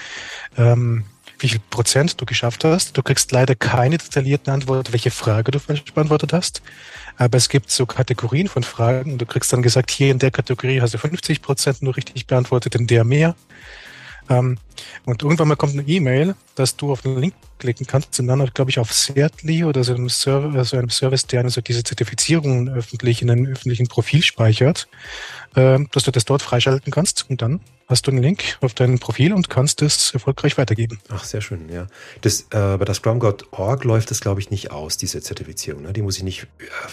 ähm, 0.56 1.04
wie 1.38 1.48
viel 1.48 1.60
Prozent 1.70 2.20
du 2.20 2.26
geschafft 2.26 2.64
hast. 2.64 2.96
Du 2.96 3.02
kriegst 3.02 3.32
leider 3.32 3.54
keine 3.54 3.98
detaillierten 3.98 4.52
Antworten, 4.52 4.92
welche 4.92 5.10
Frage 5.10 5.50
du 5.50 5.58
falsch 5.58 5.82
beantwortet 5.92 6.32
hast. 6.32 6.62
Aber 7.16 7.36
es 7.36 7.48
gibt 7.48 7.70
so 7.70 7.86
Kategorien 7.86 8.48
von 8.48 8.62
Fragen 8.62 9.12
und 9.12 9.18
du 9.18 9.26
kriegst 9.26 9.52
dann 9.52 9.62
gesagt, 9.62 9.90
hier 9.90 10.10
in 10.10 10.18
der 10.18 10.30
Kategorie 10.30 10.80
hast 10.80 10.94
du 10.94 10.98
50 10.98 11.42
Prozent 11.42 11.82
nur 11.82 11.96
richtig 11.96 12.26
beantwortet, 12.26 12.74
in 12.74 12.86
der 12.86 13.04
mehr. 13.04 13.34
Ähm, 14.31 14.59
und 15.04 15.23
irgendwann 15.23 15.49
mal 15.49 15.57
kommt 15.57 15.75
eine 15.75 15.83
E-Mail, 15.83 16.35
dass 16.54 16.76
du 16.76 16.93
auf 16.93 17.02
den 17.02 17.19
Link 17.19 17.35
klicken 17.59 17.87
kannst 17.87 18.19
und 18.21 18.26
dann, 18.26 18.45
glaube 18.52 18.71
ich, 18.71 18.78
auf 18.78 18.93
Certly 18.93 19.64
oder 19.64 19.85
so 19.85 19.95
einem, 19.95 20.09
Server, 20.09 20.64
so 20.64 20.76
einem 20.76 20.90
Service, 20.90 21.26
der 21.26 21.43
also 21.43 21.61
diese 21.61 21.83
Zertifizierungen 21.83 22.69
öffentlich 22.69 23.23
in 23.23 23.31
einem 23.31 23.47
öffentlichen 23.47 23.87
Profil 23.87 24.23
speichert, 24.23 24.88
äh, 25.54 25.78
dass 25.93 26.04
du 26.04 26.11
das 26.11 26.25
dort 26.25 26.43
freischalten 26.43 26.93
kannst 26.93 27.28
und 27.28 27.43
dann 27.43 27.61
hast 27.87 28.07
du 28.07 28.11
einen 28.11 28.23
Link 28.23 28.59
auf 28.61 28.75
dein 28.75 28.99
Profil 28.99 29.33
und 29.33 29.50
kannst 29.50 29.83
es 29.83 30.12
erfolgreich 30.14 30.57
weitergeben. 30.57 31.00
Ach, 31.11 31.25
sehr 31.25 31.40
schön, 31.40 31.69
ja. 31.69 31.87
Das, 32.23 32.43
äh, 32.50 32.76
bei 32.78 32.85
der 32.85 32.95
ScrumGuard.org 32.95 33.85
läuft 33.85 34.11
das, 34.11 34.21
glaube 34.21 34.40
ich, 34.40 34.50
nicht 34.50 34.71
aus, 34.71 34.97
diese 34.97 35.21
Zertifizierung. 35.21 35.83
Ne? 35.83 35.93
Die 35.93 36.02
muss 36.02 36.16
ich 36.16 36.23
nicht 36.23 36.47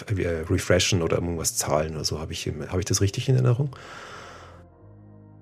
äh, 0.07 0.43
refreshen 0.49 1.01
oder 1.01 1.15
irgendwas 1.15 1.55
zahlen 1.55 1.95
oder 1.95 2.05
so. 2.05 2.19
Habe 2.19 2.33
ich, 2.33 2.49
hab 2.69 2.79
ich 2.79 2.85
das 2.85 3.01
richtig 3.01 3.29
in 3.29 3.35
Erinnerung? 3.35 3.75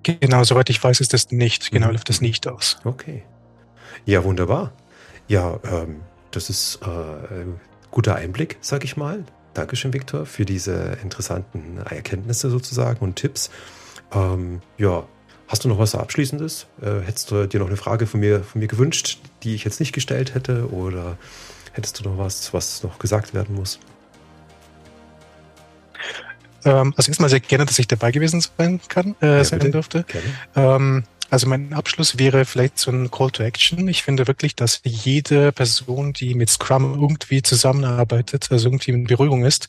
Genau, 0.02 0.44
soweit 0.44 0.70
ich 0.70 0.82
weiß, 0.82 1.00
ist 1.00 1.12
das 1.12 1.30
nicht. 1.30 1.70
Genau, 1.70 1.88
mhm. 1.88 1.92
läuft 1.94 2.08
das 2.08 2.20
nicht 2.20 2.46
aus. 2.46 2.78
Okay. 2.84 3.24
Ja, 4.06 4.24
wunderbar. 4.24 4.72
Ja, 5.28 5.58
ähm, 5.64 6.00
das 6.30 6.50
ist 6.50 6.80
äh, 6.82 7.44
guter 7.90 8.16
Einblick, 8.16 8.58
sag 8.60 8.84
ich 8.84 8.96
mal. 8.96 9.24
Dankeschön, 9.54 9.92
Viktor, 9.92 10.26
für 10.26 10.44
diese 10.44 10.98
interessanten 11.02 11.78
Erkenntnisse 11.78 12.50
sozusagen 12.50 13.00
und 13.00 13.16
Tipps. 13.16 13.50
Ähm, 14.12 14.62
ja, 14.78 15.04
Hast 15.50 15.64
du 15.64 15.68
noch 15.68 15.80
was 15.80 15.96
Abschließendes? 15.96 16.68
Äh, 16.80 17.00
hättest 17.00 17.32
du 17.32 17.48
dir 17.48 17.58
noch 17.58 17.66
eine 17.66 17.76
Frage 17.76 18.06
von 18.06 18.20
mir, 18.20 18.44
von 18.44 18.60
mir 18.60 18.68
gewünscht, 18.68 19.18
die 19.42 19.56
ich 19.56 19.64
jetzt 19.64 19.80
nicht 19.80 19.92
gestellt 19.92 20.32
hätte? 20.36 20.70
Oder 20.72 21.18
hättest 21.72 21.98
du 21.98 22.08
noch 22.08 22.18
was, 22.18 22.54
was 22.54 22.84
noch 22.84 23.00
gesagt 23.00 23.34
werden 23.34 23.56
muss? 23.56 23.80
Ähm, 26.64 26.94
also 26.96 27.10
erstmal 27.10 27.30
sehr 27.30 27.40
gerne, 27.40 27.66
dass 27.66 27.78
ich 27.78 27.88
dabei 27.88 28.10
gewesen 28.10 28.40
sein 28.40 28.80
kann, 28.88 29.14
äh, 29.20 29.38
ja, 29.38 29.44
sein 29.44 29.58
bitte. 29.58 29.72
durfte. 29.72 30.04
Ähm, 30.56 31.04
also 31.30 31.48
mein 31.48 31.72
Abschluss 31.72 32.18
wäre 32.18 32.44
vielleicht 32.44 32.78
so 32.78 32.90
ein 32.90 33.10
Call 33.10 33.30
to 33.30 33.42
Action. 33.44 33.86
Ich 33.86 34.02
finde 34.02 34.26
wirklich, 34.26 34.56
dass 34.56 34.80
jede 34.84 35.52
Person, 35.52 36.12
die 36.12 36.34
mit 36.34 36.50
Scrum 36.50 37.00
irgendwie 37.00 37.40
zusammenarbeitet, 37.42 38.48
also 38.50 38.68
irgendwie 38.68 38.90
in 38.90 39.04
Berührung 39.04 39.44
ist, 39.44 39.68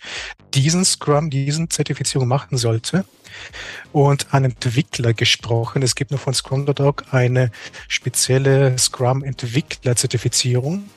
diesen 0.56 0.84
Scrum, 0.84 1.30
diesen 1.30 1.70
Zertifizierung 1.70 2.28
machen 2.28 2.58
sollte. 2.58 3.06
Und 3.94 4.34
an 4.34 4.44
Entwickler 4.44 5.14
gesprochen. 5.14 5.84
Es 5.84 5.96
gibt 5.96 6.12
nur 6.12 6.20
von 6.20 6.34
Scrum.org 6.34 7.06
eine 7.12 7.50
spezielle 7.88 8.78
Scrum-Entwickler-Zertifizierung. 8.78 10.90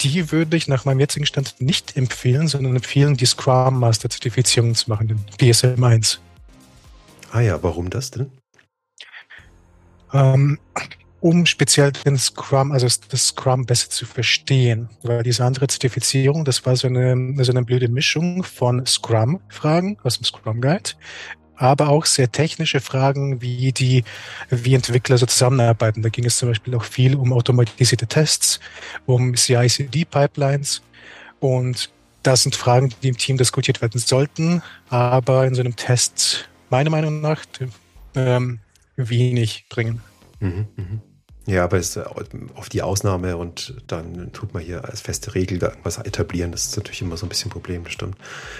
Die 0.00 0.32
würde 0.32 0.56
ich 0.56 0.68
nach 0.68 0.84
meinem 0.84 1.00
jetzigen 1.00 1.26
Stand 1.26 1.60
nicht 1.60 1.96
empfehlen, 1.96 2.48
sondern 2.48 2.76
empfehlen, 2.76 3.16
die 3.16 3.26
Scrum 3.26 3.78
Master-Zertifizierung 3.80 4.74
zu 4.74 4.88
machen, 4.90 5.08
den 5.08 5.24
PSM 5.38 5.82
1. 5.82 6.20
Ah 7.32 7.40
ja, 7.40 7.62
warum 7.62 7.90
das 7.90 8.10
denn? 8.10 8.30
ähm, 10.12 10.58
um 11.20 11.44
speziell 11.44 11.92
den 11.92 12.16
Scrum, 12.16 12.72
also 12.72 12.86
das 12.86 13.26
Scrum 13.26 13.66
besser 13.66 13.90
zu 13.90 14.06
verstehen. 14.06 14.88
Weil 15.02 15.22
diese 15.22 15.44
andere 15.44 15.66
Zertifizierung, 15.66 16.44
das 16.44 16.64
war 16.64 16.76
so 16.76 16.88
eine, 16.88 17.34
so 17.44 17.52
eine 17.52 17.62
blöde 17.62 17.88
Mischung 17.88 18.42
von 18.42 18.86
Scrum-Fragen 18.86 19.98
aus 20.02 20.18
dem 20.18 20.24
Scrum 20.24 20.60
Guide, 20.60 20.90
aber 21.60 21.90
auch 21.90 22.06
sehr 22.06 22.32
technische 22.32 22.80
Fragen, 22.80 23.42
wie 23.42 23.70
die, 23.70 24.02
wie 24.48 24.74
Entwickler 24.74 25.18
so 25.18 25.26
zusammenarbeiten. 25.26 26.00
Da 26.00 26.08
ging 26.08 26.24
es 26.24 26.38
zum 26.38 26.48
Beispiel 26.48 26.74
auch 26.74 26.84
viel 26.84 27.14
um 27.14 27.34
automatisierte 27.34 28.06
Tests, 28.06 28.60
um 29.04 29.34
CI-CD-Pipelines 29.34 30.82
und 31.38 31.90
das 32.22 32.42
sind 32.42 32.54
Fragen, 32.54 32.92
die 33.02 33.08
im 33.08 33.18
Team 33.18 33.36
diskutiert 33.36 33.82
werden 33.82 34.00
sollten, 34.00 34.62
aber 34.88 35.46
in 35.46 35.54
so 35.54 35.60
einem 35.60 35.76
Test 35.76 36.48
meiner 36.70 36.90
Meinung 36.90 37.20
nach 37.20 37.44
ähm, 38.14 38.60
wenig 38.96 39.66
bringen. 39.68 40.00
Mhm, 40.40 40.66
mh. 40.76 41.09
Ja, 41.50 41.64
aber 41.64 41.78
es 41.78 41.96
ist 41.96 42.06
auf 42.54 42.68
die 42.68 42.80
Ausnahme 42.80 43.36
und 43.36 43.74
dann 43.88 44.32
tut 44.32 44.54
man 44.54 44.62
hier 44.62 44.84
als 44.84 45.00
feste 45.00 45.34
Regel 45.34 45.58
da 45.58 45.70
irgendwas 45.70 45.98
etablieren. 45.98 46.52
Das 46.52 46.66
ist 46.66 46.76
natürlich 46.76 47.02
immer 47.02 47.16
so 47.16 47.26
ein 47.26 47.28
bisschen 47.28 47.48
ein 47.48 47.52
Problem, 47.52 47.82
das 47.82 47.92
stimmt. 47.92 48.16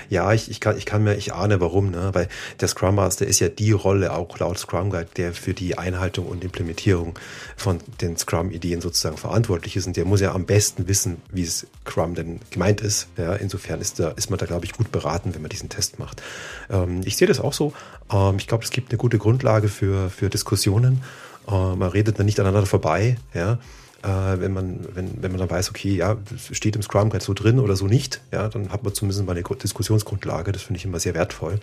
Ja, 0.09 0.33
ich, 0.33 0.51
ich, 0.51 0.59
kann, 0.59 0.77
ich 0.77 0.87
kann 0.87 1.05
mir, 1.05 1.15
ich 1.15 1.33
ahne 1.33 1.61
warum, 1.61 1.93
ne? 1.93 2.11
weil 2.15 2.27
der 2.59 2.67
Scrum 2.67 2.97
Master 2.97 3.29
ist 3.29 3.39
ja 3.39 3.49
die 3.49 3.71
Rolle, 3.71 4.13
auch 4.13 4.37
laut 4.41 4.59
Scrum 4.59 4.91
Guide, 4.91 5.07
der 5.17 5.33
für 5.35 5.55
die 5.55 5.79
Einhaltung 5.79 6.27
und 6.27 6.43
Implementierung 6.43 7.17
von 7.57 7.79
den 8.01 8.17
Scrum-Ideen 8.17 8.81
sozusagen 8.81 9.19
verantwortlich 9.19 9.77
ist 9.77 9.87
und 9.87 9.97
der 9.97 10.05
muss 10.05 10.21
ja 10.21 10.35
am 10.35 10.45
besten 10.45 10.89
wissen, 10.89 11.23
wie 11.31 11.45
es 11.45 11.69
Scrum 11.89 12.17
denn 12.17 12.41
gemeint 12.51 12.81
ist. 12.81 13.07
Ja, 13.17 13.35
insofern 13.35 13.81
ist, 13.81 14.01
da, 14.01 14.09
ist 14.11 14.31
man 14.31 14.39
da, 14.41 14.47
glaube 14.47 14.65
ich, 14.65 14.73
gut 14.73 14.91
beraten, 14.91 15.33
wenn 15.33 15.43
man 15.43 15.51
diesen 15.51 15.69
Test 15.69 16.01
macht. 16.01 16.23
Ähm, 16.69 17.03
ich 17.05 17.17
sehe 17.17 17.29
das 17.29 17.39
auch 17.39 17.53
so. 17.53 17.73
Ähm, 18.13 18.39
ich 18.39 18.49
glaube, 18.49 18.65
es 18.65 18.71
gibt 18.71 18.91
eine 18.91 18.99
gute 18.99 19.19
Grundlage 19.19 19.69
für, 19.69 20.11
für 20.11 20.29
Diskussionen. 20.29 21.03
Äh, 21.51 21.77
man 21.77 21.91
redet 21.91 22.19
dann 22.19 22.27
nicht 22.27 22.41
aneinander 22.41 22.67
vorbei, 22.67 23.17
ja. 23.35 23.59
Äh, 24.03 24.41
wenn, 24.41 24.53
man, 24.53 24.87
wenn, 24.95 25.23
wenn 25.23 25.31
man 25.31 25.41
dann 25.41 25.51
weiß, 25.51 25.71
okay, 25.71 25.95
ja, 25.95 26.17
steht 26.53 26.75
im 26.75 26.83
Scrum 26.83 27.11
Guide 27.11 27.23
so 27.23 27.35
drin 27.35 27.59
oder 27.59 27.77
so 27.77 27.87
nicht, 27.87 28.23
ja, 28.33 28.49
dann 28.49 28.71
hat 28.71 28.83
man 28.83 28.95
zumindest 28.95 29.27
mal 29.27 29.33
eine 29.33 29.43
Diskussionsgrundlage. 29.43 30.53
Das 30.53 30.63
finde 30.63 30.79
ich 30.79 30.87
immer 30.87 31.01
sehr 31.01 31.15
wertvoll. 31.15 31.61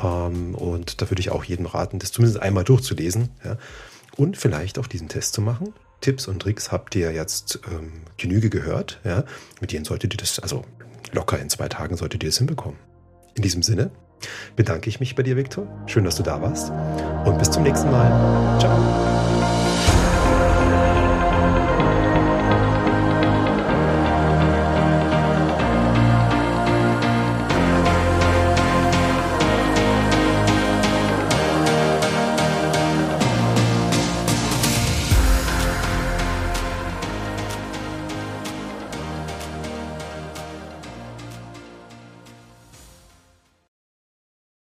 Ähm, 0.00 0.54
und 0.54 1.00
da 1.02 1.10
würde 1.10 1.20
ich 1.20 1.30
auch 1.30 1.42
jedem 1.42 1.66
raten, 1.66 1.98
das 1.98 2.12
zumindest 2.12 2.40
einmal 2.40 2.62
durchzulesen 2.62 3.30
ja, 3.44 3.56
und 4.16 4.36
vielleicht 4.36 4.78
auch 4.78 4.86
diesen 4.86 5.08
Test 5.08 5.34
zu 5.34 5.40
machen. 5.40 5.72
Tipps 6.00 6.28
und 6.28 6.40
Tricks 6.40 6.70
habt 6.70 6.94
ihr 6.94 7.10
jetzt 7.12 7.60
ähm, 7.72 7.92
Genüge 8.16 8.50
gehört. 8.50 9.00
Ja. 9.02 9.24
Mit 9.60 9.72
denen 9.72 9.84
solltet 9.84 10.14
ihr 10.14 10.18
das, 10.18 10.38
also 10.38 10.62
locker 11.12 11.38
in 11.38 11.48
zwei 11.50 11.68
Tagen 11.68 11.96
solltet 11.96 12.22
ihr 12.22 12.28
das 12.28 12.38
hinbekommen. 12.38 12.78
In 13.34 13.42
diesem 13.42 13.62
Sinne, 13.62 13.90
bedanke 14.56 14.88
ich 14.88 15.00
mich 15.00 15.14
bei 15.14 15.22
dir, 15.22 15.36
Viktor. 15.36 15.66
Schön, 15.86 16.04
dass 16.04 16.16
du 16.16 16.22
da 16.22 16.40
warst. 16.40 16.72
Und 17.24 17.38
bis 17.38 17.50
zum 17.50 17.62
nächsten 17.62 17.90
Mal. 17.90 18.58
Ciao. 18.58 20.05